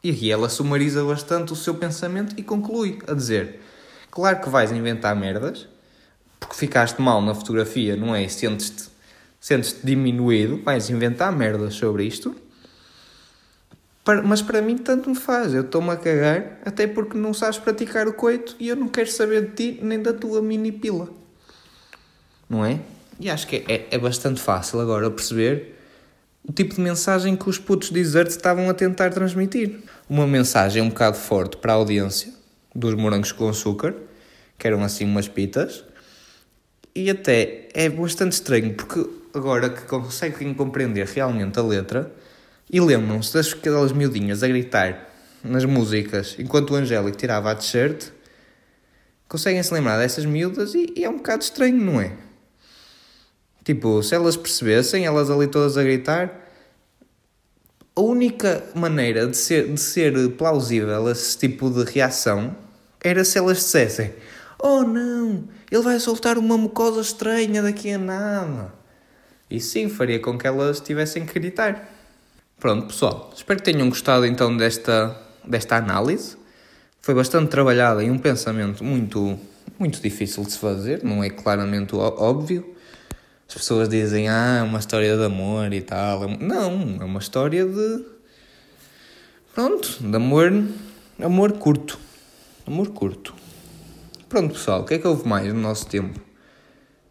E 0.03 0.11
aqui 0.11 0.31
ela 0.31 0.49
sumariza 0.49 1.03
bastante 1.03 1.53
o 1.53 1.55
seu 1.55 1.75
pensamento 1.75 2.35
e 2.37 2.43
conclui 2.43 2.99
a 3.07 3.13
dizer: 3.13 3.61
Claro 4.11 4.41
que 4.41 4.49
vais 4.49 4.71
inventar 4.71 5.15
merdas, 5.15 5.67
porque 6.39 6.55
ficaste 6.55 7.01
mal 7.01 7.21
na 7.21 7.33
fotografia, 7.33 7.95
não 7.95 8.13
é? 8.13 8.27
Sentes-te 8.27 8.95
sentes 9.39 9.79
diminuído, 9.83 10.59
vais 10.63 10.89
inventar 10.89 11.31
merdas 11.31 11.75
sobre 11.75 12.03
isto 12.03 12.35
mas 14.23 14.41
para 14.41 14.61
mim 14.61 14.77
tanto 14.77 15.09
me 15.09 15.15
faz, 15.15 15.53
eu 15.53 15.61
estou-me 15.61 15.89
a 15.89 15.95
cagar, 15.95 16.59
até 16.63 16.85
porque 16.85 17.17
não 17.17 17.33
sabes 17.33 17.57
praticar 17.57 18.07
o 18.07 18.13
coito 18.13 18.55
e 18.59 18.67
eu 18.67 18.75
não 18.75 18.87
quero 18.87 19.09
saber 19.11 19.47
de 19.47 19.51
ti 19.53 19.79
nem 19.81 20.01
da 20.01 20.13
tua 20.13 20.41
mini 20.41 20.71
pila. 20.71 21.09
Não 22.47 22.63
é? 22.63 22.79
E 23.19 23.29
acho 23.29 23.47
que 23.47 23.63
é, 23.67 23.87
é 23.89 23.97
bastante 23.97 24.39
fácil 24.39 24.79
agora 24.79 25.09
perceber 25.09 25.75
o 26.47 26.53
tipo 26.53 26.75
de 26.75 26.81
mensagem 26.81 27.35
que 27.35 27.49
os 27.49 27.57
putos 27.57 27.89
desert 27.89 28.29
estavam 28.29 28.69
a 28.69 28.73
tentar 28.73 29.09
transmitir. 29.09 29.79
Uma 30.07 30.27
mensagem 30.27 30.81
um 30.81 30.89
bocado 30.89 31.17
forte 31.17 31.57
para 31.57 31.73
a 31.73 31.75
audiência 31.75 32.31
dos 32.73 32.93
morangos 32.93 33.31
com 33.31 33.49
açúcar, 33.49 33.95
que 34.59 34.67
eram 34.67 34.83
assim 34.83 35.05
umas 35.05 35.27
pitas, 35.27 35.83
e 36.93 37.09
até 37.09 37.69
é 37.73 37.89
bastante 37.89 38.33
estranho, 38.33 38.75
porque 38.75 39.09
agora 39.33 39.69
que 39.69 39.81
conseguem 39.83 40.53
compreender 40.53 41.07
realmente 41.07 41.57
a 41.57 41.63
letra 41.63 42.11
e 42.69 42.79
lembram-se 42.79 43.33
das 43.33 43.91
miudinhas 43.91 44.43
a 44.43 44.47
gritar 44.47 45.09
nas 45.43 45.65
músicas 45.65 46.35
enquanto 46.39 46.71
o 46.71 46.75
Angélico 46.75 47.17
tirava 47.17 47.51
a 47.51 47.55
t-shirt, 47.55 48.09
conseguem 49.27 49.61
se 49.61 49.73
lembrar 49.73 49.97
dessas 49.97 50.25
miúdas 50.25 50.73
e, 50.73 50.93
e 50.95 51.03
é 51.03 51.09
um 51.09 51.17
bocado 51.17 51.43
estranho, 51.43 51.77
não 51.77 52.01
é? 52.01 52.13
Tipo, 53.63 54.01
se 54.03 54.13
elas 54.13 54.37
percebessem, 54.37 55.05
elas 55.05 55.29
ali 55.29 55.47
todas 55.47 55.77
a 55.77 55.83
gritar, 55.83 56.45
a 57.95 58.01
única 58.01 58.63
maneira 58.75 59.25
de 59.25 59.37
ser, 59.37 59.73
de 59.73 59.79
ser 59.79 60.31
plausível 60.31 61.09
esse 61.09 61.37
tipo 61.37 61.69
de 61.69 61.89
reação 61.89 62.55
era 63.01 63.23
se 63.23 63.37
elas 63.37 63.57
dissessem: 63.57 64.13
Oh 64.59 64.83
não, 64.83 65.47
ele 65.71 65.81
vai 65.81 65.99
soltar 65.99 66.37
uma 66.37 66.57
mucosa 66.57 67.01
estranha 67.01 67.61
daqui 67.61 67.91
a 67.91 67.97
nada. 67.97 68.73
E 69.49 69.59
sim, 69.59 69.87
faria 69.87 70.19
com 70.19 70.37
que 70.37 70.45
elas 70.45 70.79
tivessem 70.79 71.25
que 71.25 71.39
gritar. 71.39 71.94
Pronto, 72.59 72.87
pessoal, 72.87 73.31
espero 73.35 73.59
que 73.59 73.71
tenham 73.71 73.89
gostado 73.89 74.25
então 74.25 74.55
desta, 74.55 75.15
desta 75.45 75.75
análise. 75.75 76.37
Foi 77.01 77.13
bastante 77.13 77.49
trabalhada 77.49 78.03
e 78.03 78.09
um 78.09 78.17
pensamento 78.17 78.83
muito, 78.83 79.37
muito 79.77 80.01
difícil 80.01 80.43
de 80.43 80.53
se 80.53 80.57
fazer, 80.57 81.03
não 81.03 81.23
é 81.23 81.29
claramente 81.29 81.95
óbvio. 81.95 82.75
As 83.47 83.53
pessoas 83.53 83.87
dizem, 83.87 84.27
ah, 84.27 84.57
é 84.59 84.63
uma 84.63 84.79
história 84.79 85.15
de 85.15 85.23
amor 85.23 85.71
e 85.71 85.81
tal. 85.81 86.27
Não, 86.39 86.97
é 86.99 87.03
uma 87.03 87.19
história 87.19 87.65
de. 87.65 88.05
Pronto, 89.53 89.97
de 90.01 90.15
amor. 90.15 90.51
Amor 91.21 91.51
curto. 91.53 91.99
Amor 92.65 92.89
curto. 92.89 93.35
Pronto, 94.27 94.53
pessoal, 94.53 94.81
o 94.81 94.85
que 94.85 94.95
é 94.95 94.97
que 94.97 95.07
houve 95.07 95.27
mais 95.27 95.53
no 95.53 95.59
nosso 95.59 95.85
tempo? 95.87 96.19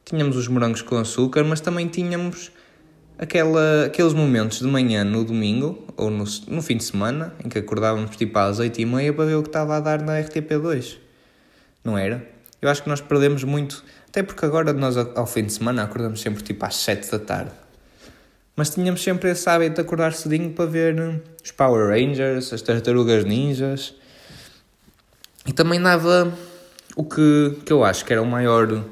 Tínhamos 0.04 0.36
os 0.36 0.48
morangos 0.48 0.82
com 0.82 0.96
açúcar, 0.96 1.44
mas 1.44 1.60
também 1.60 1.86
tínhamos 1.86 2.50
aquela, 3.18 3.86
aqueles 3.86 4.12
momentos 4.12 4.58
de 4.58 4.66
manhã 4.66 5.04
no 5.04 5.24
domingo 5.24 5.84
ou 5.96 6.10
no, 6.10 6.24
no 6.48 6.62
fim 6.62 6.76
de 6.76 6.84
semana 6.84 7.34
em 7.44 7.48
que 7.48 7.58
acordávamos 7.58 8.16
tipo 8.16 8.38
às 8.38 8.58
8 8.58 8.80
e 8.80 8.86
meia 8.86 9.12
para 9.12 9.24
ver 9.24 9.34
o 9.34 9.42
que 9.42 9.48
estava 9.48 9.76
a 9.76 9.80
dar 9.80 10.02
na 10.02 10.20
RTP2. 10.20 10.98
Não 11.82 11.96
era? 11.96 12.26
Eu 12.60 12.68
acho 12.68 12.82
que 12.82 12.88
nós 12.88 13.00
perdemos 13.00 13.44
muito 13.44 13.84
até 14.08 14.22
porque 14.22 14.44
agora 14.44 14.72
nós 14.72 14.96
ao 14.96 15.26
fim 15.26 15.44
de 15.44 15.52
semana 15.52 15.82
acordamos 15.82 16.20
sempre 16.20 16.42
tipo 16.42 16.64
às 16.64 16.76
7 16.76 17.10
da 17.10 17.18
tarde. 17.18 17.50
Mas 18.56 18.70
tínhamos 18.70 19.02
sempre 19.02 19.30
esse 19.30 19.48
hábito 19.48 19.74
de 19.74 19.80
acordar 19.80 20.12
cedinho 20.12 20.52
para 20.52 20.66
ver 20.66 21.00
hum, 21.00 21.18
os 21.42 21.50
Power 21.50 21.88
Rangers, 21.88 22.52
as 22.52 22.62
Tartarugas 22.62 23.24
Ninjas. 23.24 23.94
E 25.44 25.52
também 25.52 25.80
dava 25.80 26.32
o 26.94 27.02
que, 27.02 27.58
que 27.66 27.72
eu 27.72 27.82
acho 27.84 28.04
que 28.04 28.12
era 28.12 28.22
o 28.22 28.26
maior. 28.26 28.84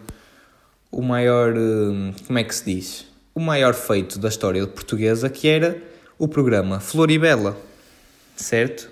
O 0.90 1.00
maior. 1.00 1.56
Hum, 1.56 2.12
como 2.26 2.38
é 2.40 2.42
que 2.42 2.54
se 2.54 2.64
diz? 2.64 3.11
O 3.34 3.40
maior 3.40 3.74
feito 3.74 4.18
da 4.18 4.28
história 4.28 4.66
portuguesa, 4.66 5.28
que 5.28 5.48
era 5.48 5.82
o 6.18 6.28
programa 6.28 6.80
Floribela. 6.80 7.56
Certo? 8.36 8.90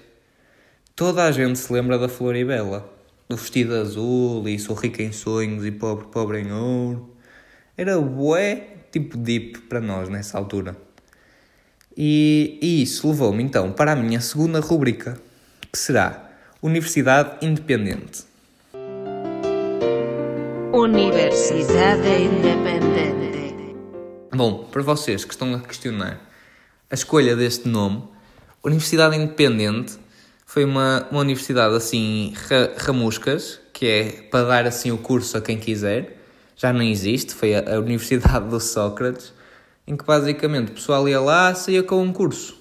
Toda 0.97 1.25
a 1.25 1.33
gente 1.33 1.59
se 1.59 1.73
lembra 1.73 1.99
da 1.99 2.09
Floribela 2.09 3.01
do 3.31 3.37
vestido 3.37 3.77
azul 3.77 4.49
e 4.49 4.59
sou 4.59 4.75
rica 4.75 5.01
em 5.05 5.13
sonhos 5.13 5.65
e 5.65 5.71
pobre, 5.71 6.07
pobre 6.07 6.41
em 6.41 6.53
ouro. 6.53 7.15
Era 7.77 7.97
bué 8.01 8.71
tipo 8.91 9.17
deep 9.17 9.61
para 9.69 9.81
nós 9.81 10.09
nessa 10.09 10.37
altura. 10.37 10.77
E, 11.97 12.59
e 12.61 12.83
isso 12.83 13.09
levou-me 13.09 13.41
então 13.41 13.71
para 13.71 13.93
a 13.93 13.97
minha 13.97 14.21
segunda 14.21 14.59
rubrica, 14.59 15.17
que 15.71 15.79
será 15.79 16.29
Universidade 16.61 17.47
Independente. 17.47 18.25
Universidade 20.73 22.09
Independente. 22.09 23.30
Bom, 24.33 24.69
para 24.71 24.81
vocês 24.81 25.25
que 25.25 25.33
estão 25.33 25.53
a 25.57 25.59
questionar 25.59 26.21
a 26.89 26.95
escolha 26.95 27.35
deste 27.35 27.69
nome, 27.69 28.05
Universidade 28.63 29.17
Independente 29.17 29.99
foi 30.47 30.65
uma, 30.65 31.05
uma 31.11 31.23
universidade 31.23 31.75
assim, 31.75 32.33
ramuscas, 32.77 33.61
que 33.73 33.87
é 33.87 34.13
para 34.31 34.45
dar 34.45 34.67
assim 34.69 34.93
o 34.93 34.99
curso 34.99 35.37
a 35.37 35.41
quem 35.41 35.59
quiser. 35.59 36.17
Já 36.57 36.73
não 36.73 36.81
existe, 36.81 37.35
foi 37.35 37.57
a, 37.57 37.75
a 37.75 37.81
Universidade 37.81 38.49
do 38.49 38.61
Sócrates, 38.61 39.33
em 39.85 39.97
que 39.97 40.05
basicamente 40.05 40.71
o 40.71 40.75
pessoal 40.75 41.09
ia 41.09 41.21
lá 41.21 41.53
saía 41.53 41.83
com 41.83 42.01
um 42.01 42.13
curso. 42.13 42.57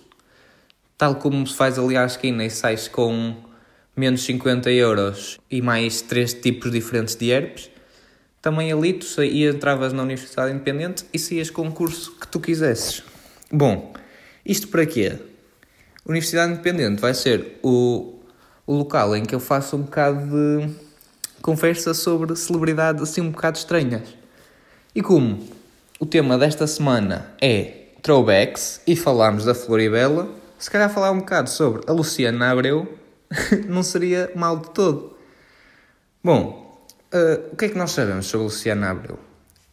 Tal 0.98 1.18
como 1.18 1.46
se 1.46 1.56
faz 1.56 1.78
ali 1.78 1.96
à 1.96 2.04
esquina 2.04 2.44
e 2.44 2.50
sais 2.50 2.88
com 2.88 3.36
menos 3.96 4.24
50 4.24 4.72
euros 4.72 5.38
e 5.52 5.62
mais 5.62 6.02
três 6.02 6.34
tipos 6.34 6.72
diferentes 6.72 7.16
de 7.16 7.30
herpes, 7.30 7.70
também 8.42 8.72
ali 8.72 8.94
tu 8.94 9.06
saías, 9.06 9.56
entravas 9.56 9.94
na 9.94 10.04
Universidade 10.04 10.54
Independente 10.54 11.06
e 11.14 11.20
saías 11.20 11.50
com 11.50 11.68
o 11.68 11.72
curso 11.72 12.16
que 12.20 12.28
tu 12.28 12.40
quisesses. 12.40 13.04
Bom, 13.52 13.94
isto 14.46 14.68
para 14.68 14.86
quê? 14.86 15.18
Universidade 16.06 16.54
Independente 16.54 17.02
vai 17.02 17.14
ser 17.14 17.60
o, 17.62 18.20
o 18.66 18.74
local 18.74 19.16
em 19.16 19.26
que 19.26 19.36
eu 19.36 19.40
faço 19.40 19.76
um 19.76 19.82
bocado 19.82 20.26
de 20.28 20.70
conversa 21.42 21.94
sobre 21.94 22.36
celebridades 22.36 23.02
assim 23.02 23.22
um 23.22 23.32
bocado 23.32 23.58
estranhas. 23.58 24.16
E 24.96 25.02
como 25.02 25.48
o 26.00 26.06
tema 26.06 26.38
desta 26.38 26.66
semana 26.66 27.34
é 27.42 27.88
throwbacks 28.02 28.82
e 28.88 28.96
falámos 28.96 29.46
da 29.46 29.54
Floribela, 29.54 30.30
se 30.58 30.72
calhar 30.72 30.90
falar 30.90 31.12
um 31.12 31.20
bocado 31.20 31.50
sobre 31.50 31.82
a 31.88 31.92
Luciana 31.92 32.52
Abreu 32.52 32.98
não 33.68 33.84
seria 33.84 34.32
mal 34.36 34.58
de 34.58 34.70
todo. 34.72 35.18
Bom, 36.24 36.69
uh, 37.14 37.54
o 37.54 37.56
que 37.56 37.66
é 37.66 37.70
que 37.70 37.78
nós 37.78 37.92
sabemos 37.92 38.26
sobre 38.26 38.46
a 38.46 38.50
Luciana 38.50 38.92
Abreu? 38.92 39.20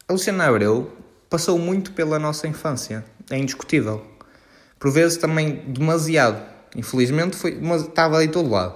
A 0.09 0.13
Luciana 0.13 0.47
Abreu 0.47 0.93
passou 1.29 1.59
muito 1.59 1.93
pela 1.93 2.19
nossa 2.19 2.47
infância, 2.47 3.05
é 3.31 3.39
indiscutível 3.39 4.17
por 4.79 4.91
vezes 4.91 5.17
também 5.17 5.63
demasiado. 5.67 6.43
Infelizmente 6.75 7.37
foi, 7.37 7.59
estava 7.77 8.19
aí 8.19 8.29
todo 8.29 8.49
lado. 8.49 8.75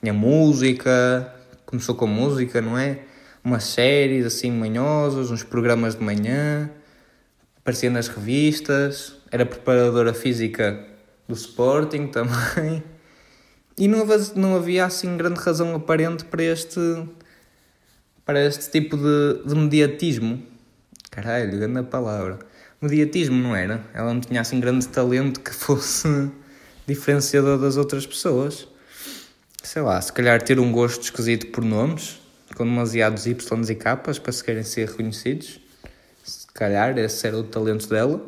Tinha 0.00 0.12
música, 0.12 1.34
começou 1.66 1.94
com 1.94 2.06
música, 2.06 2.60
não 2.60 2.78
é? 2.78 3.00
Umas 3.42 3.64
séries 3.64 4.24
assim 4.24 4.50
manhosas, 4.50 5.30
uns 5.30 5.42
programas 5.42 5.96
de 5.96 6.02
manhã, 6.02 6.70
aparecia 7.58 7.90
nas 7.90 8.08
revistas, 8.08 9.16
era 9.30 9.44
preparadora 9.44 10.14
física 10.14 10.82
do 11.28 11.34
Sporting 11.34 12.06
também. 12.06 12.82
E 13.76 13.88
não 13.88 14.02
havia, 14.02 14.18
não 14.36 14.54
havia 14.54 14.86
assim 14.86 15.16
grande 15.16 15.40
razão 15.40 15.74
aparente 15.74 16.24
para 16.24 16.42
este 16.44 16.78
para 18.24 18.44
este 18.44 18.70
tipo 18.70 18.96
de, 18.96 19.42
de 19.46 19.54
mediatismo. 19.54 20.42
Caralho, 21.10 21.50
grande 21.58 21.82
palavra 21.84 22.38
mediatismo, 22.84 23.36
não 23.36 23.56
era? 23.56 23.84
Ela 23.94 24.12
não 24.12 24.20
tinha 24.20 24.40
assim 24.40 24.60
grande 24.60 24.86
talento 24.88 25.40
que 25.40 25.52
fosse 25.52 26.08
diferenciador 26.86 27.58
das 27.58 27.76
outras 27.76 28.06
pessoas. 28.06 28.68
Sei 29.62 29.80
lá, 29.80 30.00
se 30.00 30.12
calhar 30.12 30.42
ter 30.42 30.60
um 30.60 30.70
gosto 30.70 31.02
esquisito 31.02 31.46
por 31.48 31.64
nomes, 31.64 32.20
com 32.54 32.64
demasiados 32.64 33.26
Ys 33.26 33.70
e 33.70 33.74
Ks 33.74 34.18
para 34.18 34.32
se 34.32 34.44
querem 34.44 34.62
ser 34.62 34.88
reconhecidos. 34.88 35.60
Se 36.22 36.46
calhar 36.48 36.96
esse 36.98 37.26
era 37.26 37.38
o 37.38 37.42
talento 37.42 37.88
dela. 37.88 38.20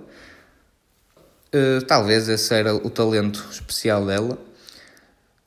Uh, 1.55 1.85
talvez 1.87 2.29
esse 2.29 2.55
era 2.55 2.75
o 2.75 2.91
talento 2.91 3.47
especial 3.51 4.05
dela. 4.07 4.39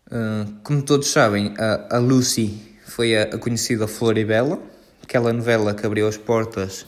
Uh, 0.07 0.53
como 0.63 0.81
todos 0.81 1.07
sabem, 1.07 1.53
a, 1.57 1.97
a 1.97 1.99
Lucy 1.99 2.68
foi 2.99 3.15
a, 3.15 3.37
conhecida 3.37 3.87
Floribela, 3.87 4.59
aquela 5.01 5.31
novela 5.31 5.73
que 5.73 5.85
abriu 5.85 6.05
as 6.05 6.17
portas 6.17 6.85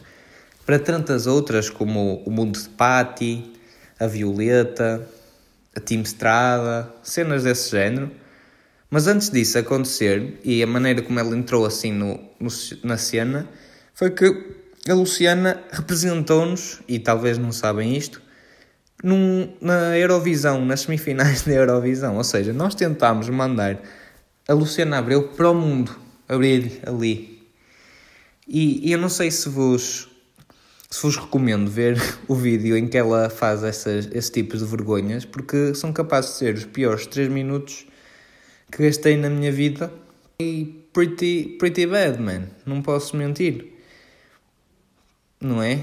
para 0.65 0.77
tantas 0.77 1.25
outras 1.25 1.69
como 1.69 2.21
O 2.25 2.29
Mundo 2.29 2.59
de 2.59 2.67
Patty, 2.67 3.49
A 3.97 4.07
Violeta, 4.07 5.07
A 5.73 5.79
Team 5.79 6.01
Estrada, 6.01 6.93
cenas 7.01 7.45
desse 7.45 7.71
género. 7.71 8.11
Mas 8.89 9.07
antes 9.07 9.29
disso 9.29 9.57
acontecer, 9.57 10.37
e 10.43 10.61
a 10.61 10.67
maneira 10.67 11.01
como 11.01 11.17
ela 11.17 11.33
entrou 11.33 11.65
assim 11.65 11.93
no, 11.93 12.19
no 12.37 12.49
na 12.83 12.97
cena, 12.97 13.47
foi 13.93 14.09
que 14.09 14.25
a 14.89 14.93
Luciana 14.93 15.63
representou-nos, 15.71 16.81
e 16.89 16.99
talvez 16.99 17.37
não 17.37 17.53
sabem 17.53 17.95
isto, 17.95 18.21
num, 19.01 19.55
na 19.61 19.97
Eurovisão, 19.97 20.65
nas 20.65 20.81
semifinais 20.81 21.43
da 21.47 21.53
Eurovisão. 21.53 22.17
Ou 22.17 22.23
seja, 22.25 22.51
nós 22.51 22.75
tentámos 22.75 23.29
mandar 23.29 23.79
a 24.51 24.53
Luciana 24.53 24.97
Abreu 24.97 25.29
para 25.29 25.49
o 25.49 25.55
mundo, 25.55 25.97
abrir 26.27 26.81
ali. 26.85 27.41
E, 28.45 28.89
e 28.89 28.91
eu 28.91 28.99
não 28.99 29.07
sei 29.07 29.31
se 29.31 29.47
vos 29.47 30.09
se 30.89 31.01
vos 31.03 31.15
recomendo 31.15 31.71
ver 31.71 31.97
o 32.27 32.35
vídeo 32.35 32.75
em 32.75 32.85
que 32.85 32.97
ela 32.97 33.29
faz 33.29 33.63
essas, 33.63 34.07
esses 34.07 34.29
tipos 34.29 34.59
de 34.59 34.65
vergonhas, 34.65 35.23
porque 35.23 35.73
são 35.73 35.93
capazes 35.93 36.31
de 36.31 36.37
ser 36.37 36.55
os 36.55 36.65
piores 36.65 37.07
3 37.07 37.29
minutos 37.29 37.87
que 38.69 38.83
gastei 38.83 39.15
na 39.15 39.29
minha 39.29 39.53
vida. 39.53 39.89
E 40.41 40.85
pretty, 40.91 41.55
pretty 41.57 41.85
bad, 41.85 42.21
man. 42.21 42.49
Não 42.65 42.81
posso 42.81 43.15
mentir. 43.15 43.71
Não 45.39 45.63
é? 45.63 45.79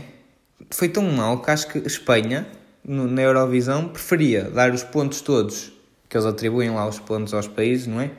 Foi 0.70 0.90
tão 0.90 1.04
mal 1.10 1.40
que 1.40 1.50
acho 1.50 1.68
que 1.68 1.78
Espanha, 1.78 2.46
no, 2.84 3.08
na 3.08 3.22
Eurovisão, 3.22 3.88
preferia 3.88 4.44
dar 4.44 4.75
os 4.75 4.82
pontos 4.82 5.22
todos, 5.22 5.72
que 6.06 6.18
eles 6.18 6.26
atribuem 6.26 6.68
lá 6.70 6.87
os 6.87 6.98
pontos 6.98 7.32
aos 7.32 7.48
países, 7.48 7.87
não 7.87 7.98
é? 7.98 8.10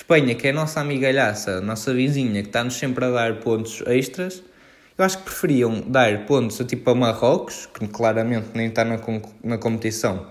Espanha, 0.00 0.34
que 0.34 0.46
é 0.46 0.50
a 0.50 0.54
nossa 0.54 0.80
amigalhaça, 0.80 1.60
nossa 1.60 1.92
vizinha, 1.92 2.42
que 2.42 2.48
está-nos 2.48 2.74
sempre 2.74 3.04
a 3.04 3.10
dar 3.10 3.40
pontos 3.40 3.82
extras, 3.86 4.42
Eu 4.96 5.04
acho 5.04 5.18
que 5.18 5.24
preferiam 5.24 5.82
dar 5.86 6.26
pontos 6.26 6.60
a 6.60 6.64
tipo 6.64 6.90
a 6.90 6.94
Marrocos, 6.94 7.66
que 7.66 7.86
claramente 7.88 8.48
nem 8.54 8.68
está 8.68 8.84
na, 8.84 8.98
na 9.42 9.58
competição 9.58 10.26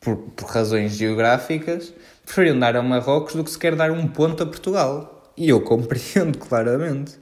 por, 0.00 0.16
por 0.16 0.48
razões 0.48 0.92
geográficas, 0.92 1.92
preferiam 2.24 2.58
dar 2.58 2.76
a 2.76 2.82
Marrocos 2.82 3.34
do 3.34 3.44
que 3.44 3.50
sequer 3.50 3.74
dar 3.76 3.90
um 3.90 4.06
ponto 4.08 4.42
a 4.42 4.46
Portugal. 4.46 5.32
E 5.36 5.48
eu 5.48 5.60
compreendo 5.62 6.38
claramente. 6.38 7.18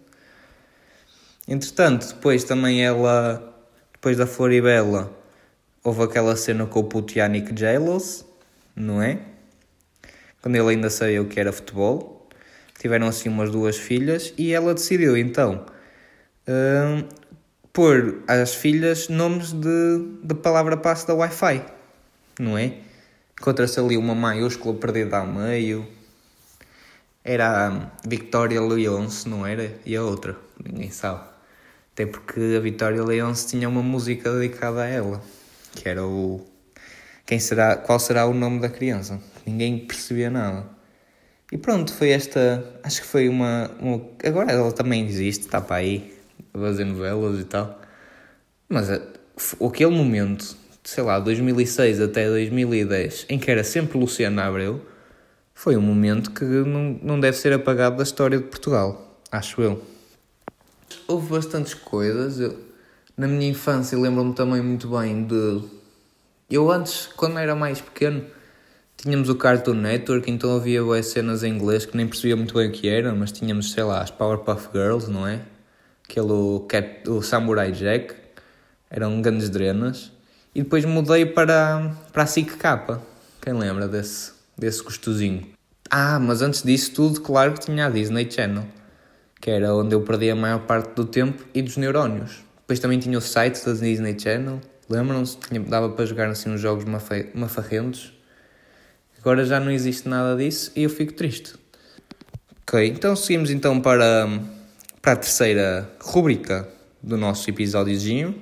Entretanto, 1.47 2.07
depois 2.09 2.45
também 2.45 2.85
ela, 2.85 3.55
depois 3.93 4.17
da 4.17 4.27
Floribela, 4.27 5.13
houve 5.85 6.03
aquela 6.03 6.35
cena 6.35 6.67
com 6.67 6.81
o 6.81 6.85
puto 6.85 7.19
Yannick 7.19 7.59
Jalos, 7.59 8.25
não 8.75 9.03
é? 9.03 9.32
Quando 10.43 10.57
ele 10.57 10.71
ainda 10.71 10.91
sabia 10.91 11.23
o 11.23 11.27
que 11.27 11.39
era 11.39 11.53
futebol. 11.53 12.29
Tiveram 12.79 13.07
assim 13.07 13.29
umas 13.29 13.51
duas 13.51 13.77
filhas 13.77 14.35
e 14.37 14.53
ela 14.53 14.75
decidiu 14.75 15.17
então 15.17 15.65
hum, 16.49 17.07
pôr 17.73 18.23
às 18.27 18.55
filhas 18.55 19.09
nomes 19.09 19.53
de, 19.53 20.19
de 20.25 20.35
palavra 20.35 20.77
passe 20.77 21.07
da 21.07 21.15
Wi-Fi, 21.15 21.63
não 22.41 22.59
é? 22.59 22.75
Encontra-se 23.41 23.79
ali 23.79 23.97
uma 23.97 24.17
maiúscula 24.17 24.75
perdida 24.75 25.19
ao 25.19 25.27
meio. 25.27 25.87
Era 27.25 27.69
a 27.69 27.91
Victoria 28.05 28.61
Leonce, 28.61 29.29
não 29.29 29.47
era? 29.47 29.73
E 29.87 29.95
a 29.95 30.03
outra, 30.03 30.37
ninguém 30.65 30.91
sabe. 30.91 31.21
Até 31.93 32.05
porque 32.05 32.55
a 32.57 32.61
Victoria 32.61 33.05
Leonce 33.05 33.47
tinha 33.47 33.69
uma 33.69 33.83
música 33.83 34.33
dedicada 34.33 34.83
a 34.83 34.87
ela, 34.87 35.23
que 35.73 35.89
era 35.89 36.05
o 36.05 36.45
quem 37.25 37.39
será, 37.39 37.77
qual 37.77 37.99
será 37.99 38.27
o 38.27 38.35
nome 38.35 38.61
da 38.61 38.69
criança? 38.69 39.21
Ninguém 39.47 39.79
percebia 39.79 40.31
nada. 40.31 40.67
E 41.51 41.59
pronto, 41.59 41.93
foi 41.93 42.11
esta, 42.11 42.65
acho 42.83 43.03
que 43.03 43.07
foi 43.07 43.29
uma, 43.29 43.71
uma 43.79 44.01
agora 44.25 44.51
ela 44.53 44.73
também 44.73 45.07
existe, 45.07 45.43
está 45.45 45.61
para 45.61 45.77
aí, 45.77 46.15
a 46.55 46.59
fazer 46.59 46.85
novelas 46.85 47.39
e 47.41 47.45
tal. 47.45 47.81
Mas 48.69 48.89
f- 48.89 49.57
aquele 49.65 49.91
momento, 49.91 50.57
sei 50.83 51.05
lá, 51.05 51.19
2006 51.19 52.01
até 52.01 52.27
2010, 52.29 53.27
em 53.29 53.39
que 53.39 53.51
era 53.51 53.63
sempre 53.63 53.99
Luciana 53.99 54.45
Abreu, 54.45 54.81
foi 55.55 55.77
um 55.77 55.83
momento 55.83 56.31
que 56.31 56.45
não, 56.45 56.99
não 57.03 57.21
deve 57.21 57.37
ser 57.37 57.53
apagado 57.53 57.97
da 57.99 58.03
história 58.03 58.39
de 58.39 58.45
Portugal, 58.45 59.21
acho 59.31 59.61
eu. 59.61 59.83
Houve 61.07 61.29
bastantes 61.31 61.75
coisas. 61.75 62.41
Eu, 62.41 62.59
na 63.17 63.27
minha 63.29 63.51
infância 63.51 63.99
lembro-me 63.99 64.35
também 64.35 64.63
muito 64.63 64.89
bem 64.89 65.25
de. 65.25 65.63
Eu 66.51 66.71
antes, 66.71 67.09
quando 67.15 67.39
era 67.39 67.55
mais 67.55 67.81
pequeno, 67.81 68.25
tínhamos 69.03 69.29
o 69.29 69.35
Cartoon 69.35 69.75
Network, 69.75 70.31
então 70.31 70.57
havia 70.57 70.83
boas 70.83 71.07
cenas 71.07 71.43
em 71.43 71.53
inglês 71.53 71.85
que 71.85 71.95
nem 71.97 72.07
percebia 72.07 72.37
muito 72.37 72.55
bem 72.55 72.69
o 72.69 72.73
que 72.73 72.89
era, 72.89 73.15
mas 73.15 73.31
tínhamos, 73.31 73.73
sei 73.73 73.83
lá, 73.83 74.01
as 74.01 74.11
Powerpuff 74.11 74.69
Girls, 74.73 75.11
não 75.11 75.27
é? 75.27 75.41
Aquele 76.09 76.33
o, 76.33 77.23
Samurai 77.23 77.73
Jack, 77.73 78.15
eram 78.91 79.21
grandes 79.21 79.51
drenas. 79.51 80.11
E 80.55 80.63
depois 80.63 80.85
mudei 80.85 81.27
para, 81.27 81.95
para 82.13 82.23
a 82.23 82.27
SIC. 82.27 82.57
Quem 83.41 83.53
lembra 83.55 83.89
desse, 83.89 84.33
desse 84.57 84.83
gostosinho? 84.83 85.49
Ah, 85.91 86.19
mas 86.19 86.41
antes 86.41 86.63
disso 86.63 86.93
tudo, 86.95 87.21
claro 87.21 87.55
que 87.55 87.61
tinha 87.61 87.87
a 87.87 87.91
Disney 87.91 88.31
Channel 88.31 88.65
que 89.43 89.51
era 89.51 89.75
onde 89.75 89.93
eu 89.93 90.01
perdi 90.03 90.31
a 90.31 90.37
maior 90.37 90.61
parte 90.61 90.95
do 90.95 91.05
tempo 91.05 91.45
e 91.53 91.61
dos 91.61 91.77
neurónios. 91.77 92.45
Depois 92.61 92.79
também 92.79 93.01
tinha 93.01 93.19
o 93.19 93.21
site 93.21 93.67
da 93.67 93.73
Disney 93.73 94.17
Channel, 94.17 94.61
lembram-se? 94.89 95.37
Dava 95.69 95.91
para 95.91 96.07
jogar 96.07 96.29
assim 96.29 96.49
uns 96.49 96.61
jogos 96.61 96.85
mafarrentos. 97.35 98.15
Agora 99.23 99.45
já 99.45 99.61
não 99.61 99.71
existe 99.71 100.09
nada 100.09 100.37
disso 100.37 100.73
e 100.75 100.83
eu 100.83 100.91
fico 100.91 101.13
triste. 101.13 101.55
Ok, 102.63 102.89
então 102.89 103.15
seguimos 103.15 103.53
então 103.53 103.81
para, 103.81 104.29
para 105.01 105.13
a 105.13 105.17
terceira 105.17 105.89
rubrica 106.01 106.69
do 107.01 107.17
nosso 107.17 107.49
episódiozinho, 107.49 108.35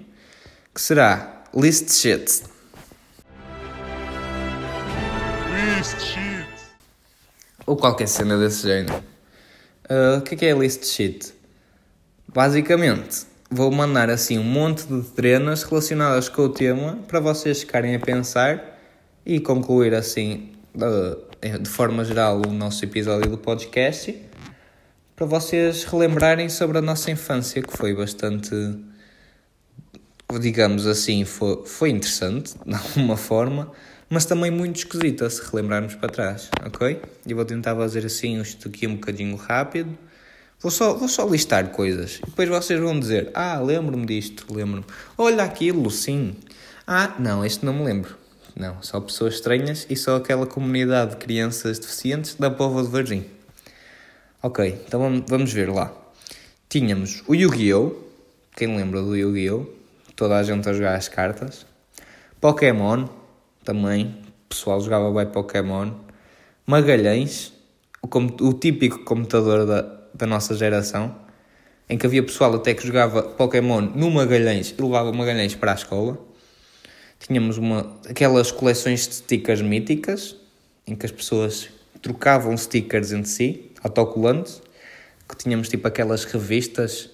que 0.75 0.81
será 0.81 1.45
List 1.55 1.91
Shit. 1.91 2.45
List 5.53 6.01
shit. 6.01 6.49
ou 7.67 7.77
qualquer 7.77 8.09
cena 8.09 8.39
desse 8.39 8.63
género. 8.63 9.05
Ah, 9.87 10.17
o 10.17 10.23
que 10.23 10.35
é 10.35 10.39
que 10.39 10.47
é 10.47 10.53
list 10.55 10.85
sheet? 10.85 11.35
Basicamente, 12.27 13.27
vou 13.51 13.71
mandar 13.71 14.09
assim 14.09 14.39
um 14.39 14.45
monte 14.45 14.87
de 14.87 15.03
trenas 15.11 15.63
relacionadas 15.63 16.31
com 16.31 16.43
o 16.43 16.49
tema 16.49 16.99
para 17.07 17.21
vocês 17.21 17.61
ficarem 17.61 17.95
a 17.95 18.01
pensar 18.01 18.81
e 19.27 19.41
concluir 19.41 19.93
assim, 19.93 20.53
de 20.75 21.69
forma 21.69 22.05
geral, 22.05 22.43
o 22.47 22.53
nosso 22.53 22.85
episódio 22.85 23.31
do 23.31 23.39
podcast 23.39 24.17
para 25.21 25.27
vocês 25.27 25.85
relembrarem 25.85 26.49
sobre 26.49 26.79
a 26.79 26.81
nossa 26.81 27.11
infância, 27.11 27.61
que 27.61 27.77
foi 27.77 27.95
bastante, 27.95 28.55
digamos 30.41 30.87
assim, 30.87 31.27
foi, 31.27 31.63
foi 31.67 31.91
interessante, 31.91 32.55
de 32.65 32.75
alguma 32.75 33.19
forma, 33.19 33.71
mas 34.09 34.25
também 34.25 34.51
muito 34.51 34.77
esquisita 34.77 35.29
se 35.29 35.43
relembrarmos 35.51 35.95
para 35.95 36.09
trás, 36.09 36.51
ok? 36.65 37.03
E 37.27 37.35
vou 37.35 37.45
tentar 37.45 37.77
fazer 37.77 38.07
assim 38.07 38.41
isto 38.41 38.69
aqui 38.69 38.87
um 38.87 38.95
bocadinho 38.95 39.37
rápido. 39.37 39.97
Vou 40.59 40.71
só, 40.71 40.95
vou 40.95 41.09
só 41.09 41.27
listar 41.27 41.69
coisas 41.69 42.19
depois 42.25 42.49
vocês 42.49 42.81
vão 42.81 42.99
dizer: 42.99 43.31
Ah, 43.35 43.59
lembro-me 43.61 44.07
disto, 44.07 44.47
lembro-me. 44.51 44.85
Olha 45.19 45.45
aquilo, 45.45 45.91
sim. 45.91 46.35
Ah, 46.87 47.15
não, 47.19 47.45
este 47.45 47.65
não 47.65 47.75
me 47.75 47.85
lembro. 47.85 48.20
Não, 48.57 48.83
só 48.83 49.01
pessoas 49.01 49.35
estranhas 49.35 49.87
e 49.89 49.97
só 49.97 50.17
aquela 50.17 50.47
comunidade 50.47 51.13
de 51.13 51.17
crianças 51.17 51.79
deficientes 51.79 52.35
da 52.35 52.51
Povo 52.51 52.83
de 52.83 52.89
Varzim. 52.89 53.25
Ok, 54.43 54.83
então 54.87 55.23
vamos, 55.27 55.53
ver 55.53 55.71
lá. 55.71 55.93
Tínhamos 56.69 57.23
o 57.27 57.35
Yu-Gi-Oh! 57.35 57.95
Quem 58.57 58.77
lembra 58.77 59.03
do 59.03 59.17
Yu-Gi-Oh! 59.17 59.67
Toda 60.17 60.37
a 60.37 60.43
gente 60.43 60.69
a 60.69 60.73
jogar 60.73 60.97
as 60.97 61.09
cartas. 61.09 61.67
Pokémon, 62.41 63.07
também. 63.65 64.17
O 64.47 64.49
pessoal 64.49 64.81
jogava 64.81 65.13
bem 65.13 65.27
Pokémon. 65.27 65.93
Magalhães, 66.67 67.53
o, 68.03 68.09
o 68.47 68.53
típico 68.55 69.05
computador 69.05 69.67
da, 69.67 69.83
da 70.15 70.27
nossa 70.27 70.55
geração. 70.55 71.15
Em 71.89 71.99
que 71.99 72.07
havia 72.07 72.23
pessoal 72.23 72.55
até 72.55 72.73
que 72.73 72.87
jogava 72.87 73.23
Pokémon 73.23 73.81
no 73.81 74.11
Magalhães 74.11 74.75
e 74.77 74.83
levava 74.83 75.13
Magalhães 75.13 75.55
para 75.55 75.73
a 75.73 75.75
escola. 75.75 76.19
Tínhamos 77.21 77.59
uma, 77.59 77.97
aquelas 78.09 78.51
coleções 78.51 79.07
de 79.07 79.15
stickers 79.17 79.61
míticas, 79.61 80.35
em 80.87 80.97
que 80.97 81.05
as 81.05 81.13
pessoas 81.13 81.69
trocavam 82.01 82.57
stickers 82.57 83.13
entre 83.13 83.29
si, 83.29 83.71
autocolantes, 83.85 84.63
que 85.29 85.37
tínhamos 85.37 85.69
tipo 85.69 85.87
aquelas 85.87 86.25
revistas 86.25 87.11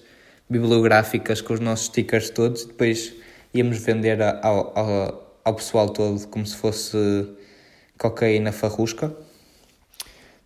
bibliográficas 0.49 1.41
com 1.41 1.53
os 1.53 1.59
nossos 1.59 1.87
stickers 1.87 2.29
todos, 2.29 2.63
e 2.63 2.67
depois 2.67 3.13
íamos 3.53 3.79
vender 3.79 4.21
ao, 4.21 4.71
ao, 4.79 5.37
ao 5.43 5.53
pessoal 5.53 5.89
todo 5.89 6.25
como 6.27 6.45
se 6.45 6.55
fosse 6.55 7.27
cocaína 7.97 8.53
farrusca. 8.53 9.13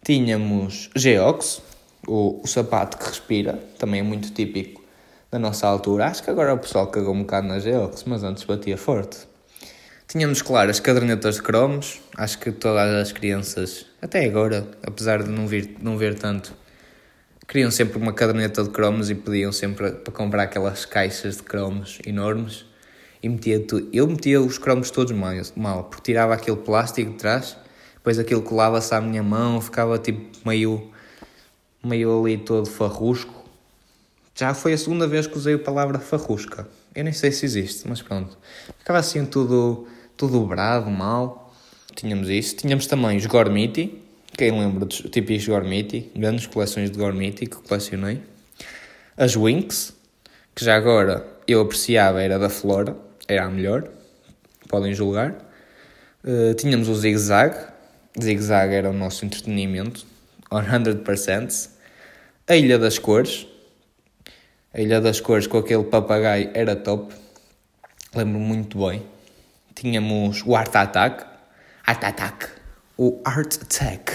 Tínhamos 0.04 0.90
Geox, 0.96 1.62
o, 2.08 2.42
o 2.44 2.48
sapato 2.48 2.98
que 2.98 3.06
respira, 3.06 3.64
também 3.78 4.00
é 4.00 4.04
muito 4.04 4.32
típico 4.32 4.82
da 5.30 5.38
nossa 5.38 5.68
altura. 5.68 6.08
Acho 6.08 6.24
que 6.24 6.32
agora 6.32 6.56
o 6.56 6.58
pessoal 6.58 6.88
cagou 6.88 7.14
um 7.14 7.20
bocado 7.20 7.48
na 7.48 7.60
Geox, 7.60 8.04
mas 8.06 8.24
antes 8.24 8.44
batia 8.44 8.76
forte. 8.76 9.31
Tínhamos, 10.12 10.42
claro, 10.42 10.70
as 10.70 10.82
cadernetas 10.82 11.36
de 11.36 11.42
cromos. 11.42 12.02
Acho 12.18 12.38
que 12.38 12.52
todas 12.52 12.94
as 12.96 13.14
crianças, 13.14 13.86
até 14.02 14.26
agora, 14.26 14.68
apesar 14.84 15.24
de 15.24 15.30
não, 15.30 15.48
vir, 15.48 15.78
não 15.82 15.98
ver 15.98 16.16
tanto, 16.16 16.54
queriam 17.48 17.72
sempre 17.72 17.98
uma 17.98 18.12
caderneta 18.12 18.62
de 18.62 18.70
cromos 18.72 19.10
e 19.10 19.16
pediam 19.16 19.54
sempre 19.54 19.94
para 19.94 20.14
comprar 20.14 20.44
aquelas 20.44 20.84
caixas 20.86 21.38
de 21.38 21.44
cromos 21.44 22.00
enormes. 22.06 22.66
E 23.24 23.30
metia 23.30 23.62
tu, 23.62 23.88
eu 23.94 24.06
metia 24.06 24.42
os 24.42 24.58
cromos 24.58 24.92
todos 24.92 25.14
mal, 25.14 25.32
mal, 25.56 25.86
porque 25.86 26.12
tirava 26.12 26.34
aquele 26.34 26.58
plástico 26.58 27.12
de 27.12 27.18
trás, 27.18 27.56
depois 27.94 28.20
aquilo 28.20 28.42
colava-se 28.42 28.94
à 28.94 29.00
minha 29.00 29.24
mão, 29.24 29.62
ficava 29.62 29.98
tipo 29.98 30.38
meio, 30.46 30.92
meio 31.82 32.20
ali 32.20 32.38
todo 32.38 32.66
farrusco. 32.70 33.46
Já 34.36 34.54
foi 34.54 34.74
a 34.74 34.78
segunda 34.78 35.08
vez 35.08 35.26
que 35.26 35.38
usei 35.38 35.54
a 35.54 35.60
palavra 35.60 36.00
farrusca. 36.00 36.68
Eu 36.94 37.06
nem 37.06 37.14
sei 37.14 37.32
se 37.32 37.46
existe, 37.46 37.88
mas 37.88 38.02
pronto. 38.02 38.38
Ficava 38.78 39.00
assim 39.00 39.24
tudo, 39.24 39.88
tudo 40.22 40.34
dobrado, 40.34 40.92
mal. 40.92 41.52
Tínhamos 41.96 42.30
isso. 42.30 42.58
Tínhamos 42.58 42.86
também 42.86 43.18
os 43.18 43.26
Gormiti. 43.26 44.00
Quem 44.38 44.52
lembra 44.52 44.86
dos 44.86 44.98
típicos 44.98 45.48
Gormiti? 45.48 46.12
Grandes 46.16 46.46
coleções 46.46 46.92
de 46.92 46.98
Gormiti 47.00 47.48
que 47.48 47.56
colecionei. 47.56 48.22
As 49.18 49.36
Winx, 49.36 49.96
que 50.54 50.64
já 50.64 50.76
agora 50.76 51.26
eu 51.48 51.62
apreciava, 51.62 52.22
era 52.22 52.38
da 52.38 52.50
Flora. 52.50 52.96
Era 53.28 53.46
a 53.46 53.50
melhor. 53.50 53.90
Podem 54.70 54.94
julgar. 54.94 55.34
Uh, 56.24 56.54
tínhamos 56.54 56.88
o 56.88 56.94
Zig 56.94 57.18
Zag. 57.18 57.56
Zig 58.22 58.40
Zag 58.44 58.76
era 58.76 58.92
o 58.92 58.94
nosso 58.94 59.26
entretenimento. 59.26 60.06
100%. 60.52 61.68
A 62.48 62.56
Ilha 62.56 62.78
das 62.78 63.00
Cores. 63.00 63.48
A 64.72 64.80
Ilha 64.80 65.02
das 65.02 65.20
Cores 65.20 65.48
com 65.48 65.58
aquele 65.58 65.84
papagaio 65.86 66.52
era 66.54 66.76
top. 66.76 67.12
Lembro-me 68.14 68.46
muito 68.46 68.78
bem. 68.88 69.02
Tínhamos 69.82 70.44
o 70.46 70.56
Art 70.56 70.76
Attack. 70.76 71.26
Art 71.84 72.04
Attack. 72.04 72.46
O 72.96 73.20
Art 73.26 73.56
Attack. 73.64 74.12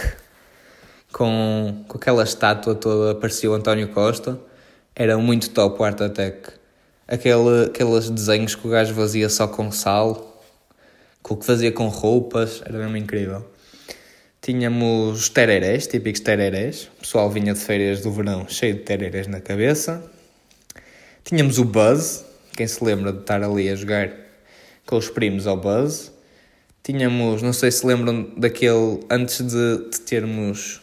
Com, 1.12 1.84
com 1.88 1.98
aquela 1.98 2.22
estátua 2.22 2.76
toda, 2.76 3.16
parecia 3.16 3.50
o 3.50 3.54
António 3.54 3.88
Costa. 3.88 4.38
Era 4.94 5.18
muito 5.18 5.50
top 5.50 5.82
o 5.82 5.84
Art 5.84 6.00
Attack. 6.00 6.50
Aquele, 7.08 7.64
aqueles 7.66 8.08
desenhos 8.08 8.54
que 8.54 8.64
o 8.64 8.70
gajo 8.70 8.94
fazia 8.94 9.28
só 9.28 9.48
com 9.48 9.72
sal, 9.72 10.40
com 11.20 11.34
o 11.34 11.36
que 11.36 11.44
fazia 11.44 11.72
com 11.72 11.88
roupas, 11.88 12.62
era 12.64 12.78
mesmo 12.78 12.96
incrível. 12.96 13.44
Tínhamos 14.40 15.18
os 15.18 15.28
tererés, 15.28 15.88
típicos 15.88 16.20
tererés. 16.20 16.84
O 16.96 17.00
pessoal 17.00 17.28
vinha 17.28 17.52
de 17.52 17.58
férias 17.58 18.02
do 18.02 18.12
verão 18.12 18.48
cheio 18.48 18.74
de 18.74 18.82
tererés 18.82 19.26
na 19.26 19.40
cabeça. 19.40 20.00
Tínhamos 21.24 21.58
o 21.58 21.64
Buzz, 21.64 22.24
quem 22.56 22.68
se 22.68 22.84
lembra 22.84 23.12
de 23.12 23.18
estar 23.18 23.42
ali 23.42 23.68
a 23.68 23.74
jogar 23.74 24.25
os 24.94 25.08
primos 25.08 25.46
ao 25.46 25.56
Buzz. 25.56 26.12
Tínhamos, 26.82 27.42
não 27.42 27.52
sei 27.52 27.72
se 27.72 27.84
lembram 27.84 28.30
daquele, 28.36 29.00
antes 29.10 29.40
de, 29.40 29.90
de 29.90 30.00
termos 30.02 30.80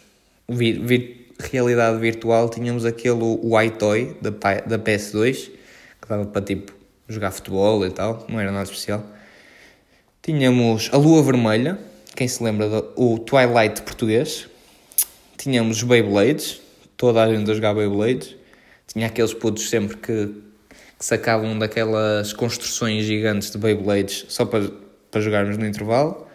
realidade 1.40 1.98
virtual, 1.98 2.48
tínhamos 2.48 2.84
aquele 2.84 3.38
White 3.42 3.78
Toy 3.78 4.16
da, 4.20 4.30
da 4.30 4.78
PS2, 4.78 5.50
que 6.00 6.08
dava 6.08 6.26
para 6.26 6.42
tipo 6.42 6.72
jogar 7.08 7.30
futebol 7.30 7.86
e 7.86 7.90
tal, 7.90 8.26
não 8.28 8.38
era 8.40 8.50
nada 8.50 8.64
especial. 8.64 9.04
Tínhamos 10.22 10.90
a 10.92 10.96
Lua 10.96 11.22
Vermelha, 11.22 11.78
quem 12.14 12.28
se 12.28 12.42
lembra 12.42 12.68
do 12.68 13.18
Twilight 13.18 13.82
português. 13.82 14.48
Tínhamos 15.36 15.78
os 15.78 15.82
Beyblades, 15.82 16.60
toda 16.96 17.22
a 17.22 17.34
gente 17.34 17.50
a 17.50 17.54
jogar 17.54 17.74
Beyblades. 17.74 18.36
Tinha 18.86 19.06
aqueles 19.06 19.34
putos 19.34 19.68
sempre 19.68 19.96
que, 19.96 20.34
que 20.98 21.04
sacavam 21.04 21.58
daquelas 21.58 22.32
construções 22.32 23.04
gigantes 23.04 23.50
de 23.50 23.58
Beyblades 23.58 24.26
só 24.28 24.44
para, 24.44 24.70
para 25.10 25.20
jogarmos 25.20 25.56
no 25.56 25.66
intervalo. 25.66 26.26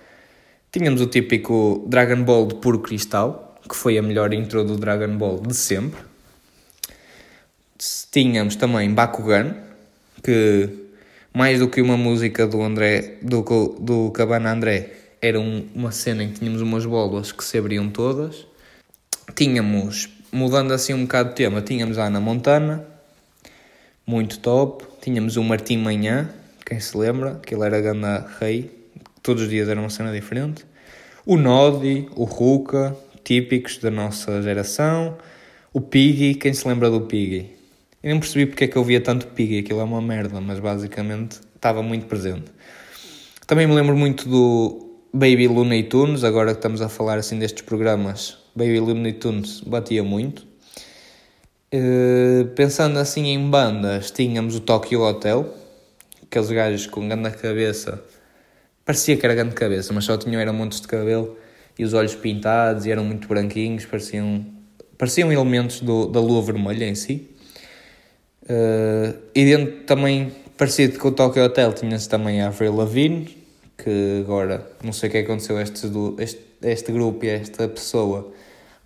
Tínhamos 0.71 1.01
o 1.01 1.07
típico 1.07 1.85
Dragon 1.87 2.23
Ball 2.23 2.47
de 2.47 2.55
puro 2.55 2.79
cristal, 2.79 3.55
que 3.67 3.75
foi 3.75 3.97
a 3.97 4.01
melhor 4.01 4.33
intro 4.33 4.63
do 4.63 4.77
Dragon 4.77 5.17
Ball 5.17 5.39
de 5.39 5.55
sempre. 5.55 6.01
Tínhamos 8.11 8.55
também 8.55 8.93
Bakugan, 8.93 9.55
que 10.23 10.69
mais 11.33 11.59
do 11.59 11.67
que 11.69 11.81
uma 11.81 11.97
música 11.97 12.45
do 12.45 12.61
André, 12.61 13.17
do, 13.21 13.41
do 13.79 14.11
Cabana 14.11 14.51
André, 14.51 14.91
era 15.21 15.39
um, 15.39 15.67
uma 15.73 15.91
cena 15.91 16.23
em 16.23 16.31
que 16.31 16.39
tínhamos 16.39 16.61
umas 16.61 16.85
bolas 16.85 17.31
que 17.31 17.43
se 17.43 17.57
abriam 17.57 17.89
todas. 17.89 18.45
Tínhamos, 19.35 20.09
mudando 20.31 20.73
assim 20.73 20.93
um 20.93 21.03
bocado 21.03 21.29
de 21.29 21.35
tema, 21.35 21.61
tínhamos 21.61 21.97
a 21.97 22.05
Ana 22.05 22.19
Montana, 22.19 22.85
muito 24.09 24.39
top. 24.39 24.83
Tínhamos 24.99 25.37
o 25.37 25.43
Martim 25.43 25.77
Manhã, 25.77 26.27
quem 26.65 26.79
se 26.79 26.97
lembra, 26.97 27.39
que 27.45 27.53
ele 27.53 27.63
era 27.63 27.79
Ganda 27.79 28.25
Rei, 28.39 28.71
todos 29.21 29.43
os 29.43 29.49
dias 29.49 29.69
era 29.69 29.79
uma 29.79 29.91
cena 29.91 30.11
diferente. 30.11 30.65
O 31.27 31.37
Nodi, 31.37 32.09
o 32.15 32.23
Ruka, 32.23 32.97
típicos 33.23 33.77
da 33.77 33.91
nossa 33.91 34.41
geração. 34.41 35.15
O 35.71 35.79
Piggy, 35.79 36.33
quem 36.33 36.51
se 36.51 36.67
lembra 36.67 36.89
do 36.89 37.01
Piggy? 37.01 37.51
Eu 38.01 38.15
não 38.15 38.19
percebi 38.19 38.47
porque 38.47 38.63
é 38.63 38.67
que 38.67 38.75
eu 38.75 38.83
via 38.83 38.99
tanto 38.99 39.27
Piggy, 39.27 39.59
aquilo 39.59 39.79
é 39.79 39.83
uma 39.83 40.01
merda, 40.01 40.41
mas 40.41 40.59
basicamente 40.59 41.39
estava 41.55 41.83
muito 41.83 42.07
presente. 42.07 42.51
Também 43.45 43.67
me 43.67 43.75
lembro 43.75 43.95
muito 43.95 44.27
do 44.27 44.89
Baby 45.13 45.47
Looney 45.47 45.83
Tunes, 45.83 46.23
agora 46.23 46.53
que 46.53 46.57
estamos 46.57 46.81
a 46.81 46.89
falar 46.89 47.19
assim 47.19 47.37
destes 47.37 47.61
programas, 47.61 48.39
Baby 48.55 48.79
Looney 48.79 49.13
Tunes 49.13 49.61
batia 49.61 50.03
muito. 50.03 50.48
Uh, 51.71 52.47
pensando 52.55 52.97
assim 52.97 53.27
em 53.27 53.47
bandas, 53.47 54.09
tínhamos 54.09 54.55
o 54.55 54.59
Tokyo 54.59 55.01
Hotel, 55.01 55.53
aqueles 56.23 56.49
gajos 56.49 56.87
com 56.87 57.07
grande 57.07 57.29
cabeça, 57.37 58.03
parecia 58.83 59.15
que 59.15 59.23
era 59.23 59.35
grande 59.35 59.53
cabeça, 59.53 59.93
mas 59.93 60.05
só 60.05 60.17
tinham 60.17 60.41
era 60.41 60.51
montes 60.51 60.81
de 60.81 60.87
cabelo 60.87 61.37
e 61.77 61.83
os 61.83 61.93
olhos 61.93 62.15
pintados 62.15 62.87
e 62.87 62.91
eram 62.91 63.05
muito 63.05 63.27
branquinhos, 63.27 63.85
pareciam, 63.85 64.43
pareciam 64.97 65.31
elementos 65.31 65.81
do, 65.81 66.07
da 66.07 66.19
lua 66.19 66.41
vermelha 66.41 66.85
em 66.85 66.95
si. 66.95 67.29
Uh, 68.45 69.15
e 69.35 69.45
dentro 69.45 69.83
também, 69.83 70.31
parecido 70.57 70.97
com 70.97 71.09
o 71.09 71.11
Tokyo 71.11 71.43
Hotel, 71.43 71.71
tinha-se 71.73 72.09
também 72.09 72.41
a 72.41 72.47
Avril 72.47 72.75
Lavigne, 72.75 73.37
que 73.77 74.21
agora 74.21 74.67
não 74.83 74.91
sei 74.91 75.07
o 75.07 75.11
que 75.11 75.19
aconteceu 75.19 75.55
a 75.55 75.61
este, 75.61 75.87
este, 76.17 76.41
este 76.63 76.91
grupo 76.91 77.23
e 77.25 77.29
a 77.29 77.33
esta 77.33 77.67
pessoa, 77.67 78.33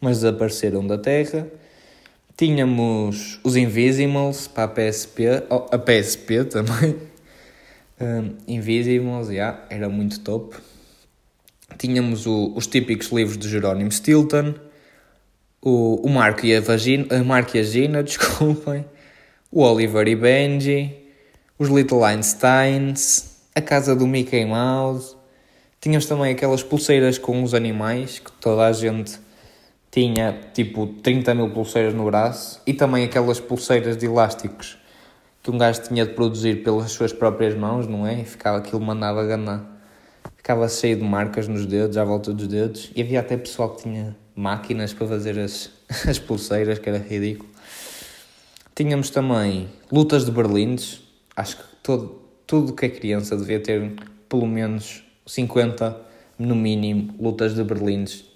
mas 0.01 0.17
desapareceram 0.17 0.85
da 0.85 0.97
Terra. 0.97 1.47
Tínhamos 2.35 3.39
os 3.43 3.55
Invisimals 3.55 4.47
para 4.47 4.63
a 4.63 4.67
PSP, 4.67 5.43
oh, 5.49 5.67
a 5.71 5.77
PSP 5.77 6.43
também. 6.45 6.97
Um, 8.01 8.35
Invisimals, 8.47 9.29
yeah, 9.29 9.63
era 9.69 9.87
muito 9.87 10.19
top. 10.19 10.55
Tínhamos 11.77 12.25
o, 12.25 12.51
os 12.55 12.65
típicos 12.65 13.11
livros 13.11 13.37
de 13.37 13.47
Jerónimo 13.47 13.91
Stilton, 13.91 14.55
o, 15.61 16.01
o 16.03 16.09
Marco 16.09 16.45
e 16.45 16.55
a 16.55 16.59
Vagina, 16.59 17.05
a 17.11 17.23
Marco 17.23 17.55
e 17.55 17.59
a 17.59 17.63
Gina, 17.63 18.01
desculpem 18.03 18.83
o 19.51 19.61
Oliver 19.61 20.07
e 20.07 20.15
Benji, 20.15 20.91
os 21.59 21.69
Little 21.69 22.03
Einsteins, 22.03 23.37
a 23.53 23.61
casa 23.61 23.95
do 23.95 24.07
Mickey 24.07 24.43
Mouse. 24.43 25.15
Tínhamos 25.79 26.07
também 26.07 26.33
aquelas 26.33 26.63
pulseiras 26.63 27.19
com 27.19 27.43
os 27.43 27.53
animais 27.53 28.17
que 28.17 28.31
toda 28.31 28.65
a 28.65 28.73
gente 28.73 29.19
tinha 29.93 30.35
tipo 30.55 30.87
30 30.87 31.35
mil 31.35 31.51
pulseiras 31.51 31.93
no 31.93 32.05
braço 32.05 32.59
e 32.65 32.73
também 32.73 33.05
aquelas 33.05 33.39
pulseiras 33.39 33.95
de 33.95 34.07
elásticos 34.07 34.75
que 35.43 35.51
um 35.51 35.57
gajo 35.57 35.83
tinha 35.83 36.03
de 36.03 36.13
produzir 36.13 36.63
pelas 36.63 36.91
suas 36.91 37.13
próprias 37.13 37.53
mãos, 37.53 37.85
não 37.85 38.07
é? 38.07 38.21
E 38.21 38.25
ficava 38.25 38.57
aquilo 38.57 38.81
mandava 38.81 39.23
ganar. 39.23 39.63
Ficava 40.35 40.67
cheio 40.67 40.95
de 40.95 41.03
marcas 41.03 41.47
nos 41.47 41.67
dedos, 41.67 41.95
à 41.95 42.03
volta 42.03 42.33
dos 42.33 42.47
dedos. 42.47 42.91
E 42.95 43.03
havia 43.03 43.19
até 43.19 43.37
pessoal 43.37 43.75
que 43.75 43.83
tinha 43.83 44.15
máquinas 44.35 44.93
para 44.93 45.05
fazer 45.05 45.37
as, 45.37 45.69
as 46.09 46.17
pulseiras, 46.17 46.79
que 46.79 46.89
era 46.89 46.97
ridículo. 46.97 47.49
Tínhamos 48.73 49.11
também 49.11 49.69
lutas 49.91 50.25
de 50.25 50.31
berlindes. 50.31 51.03
Acho 51.35 51.57
que 51.57 51.63
todo, 51.83 52.19
tudo 52.47 52.73
que 52.73 52.87
é 52.87 52.89
criança 52.89 53.37
devia 53.37 53.59
ter 53.59 53.93
pelo 54.27 54.47
menos 54.47 55.03
50, 55.27 55.95
no 56.39 56.55
mínimo, 56.55 57.13
lutas 57.19 57.53
de 57.53 57.63
berlindes. 57.63 58.32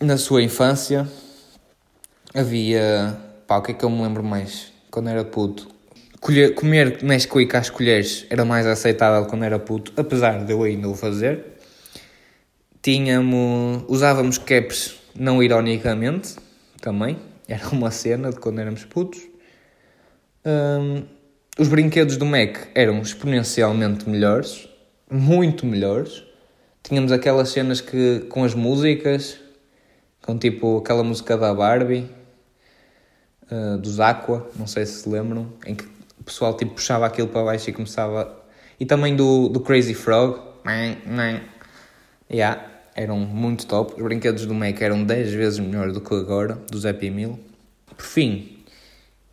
Na 0.00 0.18
sua 0.18 0.42
infância 0.42 1.08
havia. 2.34 3.16
Pá, 3.46 3.56
o 3.56 3.62
que 3.62 3.72
é 3.72 3.74
que 3.74 3.82
eu 3.82 3.88
me 3.88 4.02
lembro 4.02 4.22
mais? 4.22 4.70
Quando 4.90 5.08
era 5.08 5.24
puto. 5.24 5.68
Colher, 6.20 6.54
comer 6.54 7.02
Nesquik 7.02 7.56
às 7.56 7.70
colheres 7.70 8.26
era 8.28 8.44
mais 8.44 8.66
aceitável 8.66 9.26
quando 9.26 9.44
era 9.44 9.58
puto, 9.58 9.92
apesar 9.96 10.44
de 10.44 10.52
eu 10.52 10.62
ainda 10.62 10.86
o 10.86 10.94
fazer. 10.94 11.44
Tínhamos, 12.82 13.84
usávamos 13.88 14.36
caps 14.36 14.96
não 15.18 15.42
ironicamente, 15.42 16.36
também. 16.80 17.18
Era 17.48 17.66
uma 17.68 17.90
cena 17.90 18.30
de 18.30 18.36
quando 18.36 18.58
éramos 18.58 18.84
putos. 18.84 19.20
Um, 20.44 21.04
os 21.58 21.68
brinquedos 21.68 22.18
do 22.18 22.26
Mac 22.26 22.68
eram 22.74 23.00
exponencialmente 23.00 24.06
melhores, 24.08 24.68
muito 25.10 25.64
melhores. 25.64 26.22
Tínhamos 26.82 27.12
aquelas 27.12 27.48
cenas 27.48 27.80
que 27.80 28.20
com 28.28 28.44
as 28.44 28.54
músicas, 28.54 29.38
com 30.26 30.36
tipo 30.36 30.78
aquela 30.78 31.02
música 31.02 31.38
da 31.38 31.54
Barbie, 31.54 32.10
uh, 33.50 33.78
dos 33.78 34.00
Aqua, 34.00 34.50
não 34.56 34.66
sei 34.66 34.84
se 34.84 35.02
se 35.02 35.08
lembram, 35.08 35.52
em 35.64 35.74
que 35.74 35.84
o 36.20 36.24
pessoal 36.24 36.54
tipo 36.54 36.74
puxava 36.74 37.06
aquilo 37.06 37.28
para 37.28 37.44
baixo 37.44 37.70
e 37.70 37.72
começava. 37.72 38.44
E 38.78 38.84
também 38.84 39.16
do, 39.16 39.48
do 39.48 39.60
Crazy 39.60 39.94
Frog. 39.94 40.40
Yeah 42.28 42.76
eram 42.96 43.18
muito 43.18 43.66
top. 43.66 43.94
Os 43.94 44.02
brinquedos 44.02 44.46
do 44.46 44.54
Mac 44.54 44.80
eram 44.80 45.04
10 45.04 45.32
vezes 45.34 45.58
melhor 45.58 45.92
do 45.92 46.00
que 46.00 46.14
agora, 46.14 46.58
do 46.70 46.88
Happy 46.88 47.10
Meal. 47.10 47.38
Por 47.94 48.04
fim, 48.04 48.56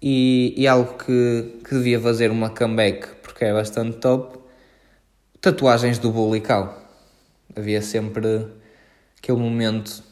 e, 0.01 0.53
e 0.57 0.67
algo 0.67 0.97
que, 0.97 1.59
que 1.63 1.73
devia 1.73 1.99
fazer 1.99 2.29
uma 2.29 2.49
comeback 2.49 3.07
porque 3.23 3.45
é 3.45 3.53
bastante 3.53 3.97
top, 3.97 4.37
tatuagens 5.39 5.97
do 5.97 6.11
Bulical. 6.11 6.77
Havia 7.55 7.81
sempre 7.81 8.47
aquele 9.17 9.39
momento 9.39 10.03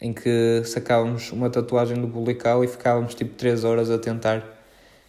em 0.00 0.12
que 0.12 0.62
sacávamos 0.64 1.30
uma 1.30 1.50
tatuagem 1.50 2.00
do 2.00 2.06
Bulical 2.06 2.64
e 2.64 2.68
ficávamos 2.68 3.14
tipo 3.14 3.34
3 3.34 3.64
horas 3.64 3.90
a 3.90 3.98
tentar 3.98 4.58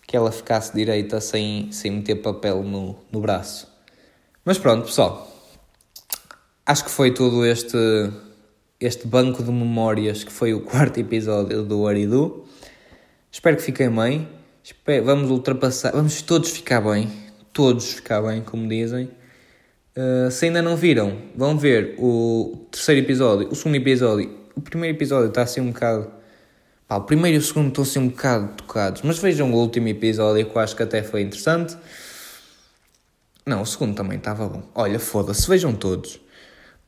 que 0.06 0.18
ela 0.18 0.32
ficasse 0.32 0.76
direita 0.76 1.22
sem, 1.22 1.72
sem 1.72 1.92
meter 1.92 2.16
papel 2.16 2.64
no, 2.64 2.98
no 3.10 3.22
braço. 3.22 3.72
Mas 4.44 4.58
pronto, 4.58 4.86
pessoal, 4.86 5.32
acho 6.66 6.84
que 6.84 6.92
foi 6.92 7.14
todo 7.14 7.46
este, 7.46 7.78
este 8.80 9.08
banco 9.08 9.42
de 9.42 9.52
memórias 9.52 10.24
que 10.24 10.32
foi 10.32 10.54
o 10.54 10.60
quarto 10.66 11.00
episódio 11.00 11.64
do 11.64 11.88
Aridu. 11.88 12.46
Espero 13.32 13.56
que 13.56 13.64
fiquem 13.64 13.90
bem. 13.90 14.28
Espero, 14.62 15.06
vamos 15.06 15.32
ultrapassar, 15.32 15.94
vamos 15.94 16.22
todos 16.22 16.50
ficar 16.50 16.82
bem. 16.82 17.10
Todos 17.54 17.94
ficar 17.94 18.22
bem, 18.22 18.42
como 18.42 18.68
dizem. 18.68 19.10
Uh, 19.96 20.30
se 20.30 20.46
ainda 20.46 20.62
não 20.62 20.76
viram, 20.76 21.18
vão 21.36 21.58
ver 21.58 21.96
o 21.98 22.68
terceiro 22.72 23.02
episódio, 23.02 23.50
o 23.50 23.56
segundo 23.56 23.76
episódio. 23.76 24.41
O 24.56 24.62
primeiro 24.62 24.98
episódio 24.98 25.30
está 25.30 25.44
assim 25.44 25.62
um 25.62 25.72
bocado. 25.72 26.12
Pá, 26.88 26.98
o 26.98 27.02
primeiro 27.04 27.38
e 27.38 27.40
o 27.40 27.42
segundo 27.42 27.70
estão 27.70 27.84
assim 27.84 28.00
um 28.00 28.10
bocado 28.10 28.54
tocados. 28.54 29.02
Mas 29.02 29.20
vejam 29.20 29.52
o 29.52 29.56
último 29.56 29.88
episódio 29.88 30.46
que 30.46 30.56
eu 30.56 30.62
acho 30.62 30.76
que 30.76 30.84
até 30.84 31.02
foi 31.04 31.22
interessante. 31.22 31.78
Não, 33.46 33.62
o 33.62 33.66
segundo 33.66 33.96
também 33.96 34.18
estava 34.18 34.48
bom. 34.48 34.64
Olha, 34.76 35.00
foda-se, 35.00 35.48
vejam 35.48 35.74
todos. 35.74 36.20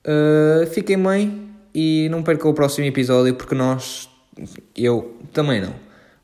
Uh, 0.05 0.67
fiquem 0.67 1.01
bem 1.01 1.49
e 1.73 2.07
não 2.09 2.21
percam 2.21 2.51
o 2.51 2.53
próximo 2.53 2.85
episódio 2.85 3.33
porque 3.35 3.55
nós, 3.55 4.09
eu 4.75 5.17
também 5.31 5.61
não, 5.61 5.73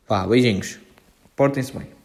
Pá, 0.08 0.26
beijinhos. 0.28 0.80
Portem-se 1.36 1.72
bem. 1.72 1.99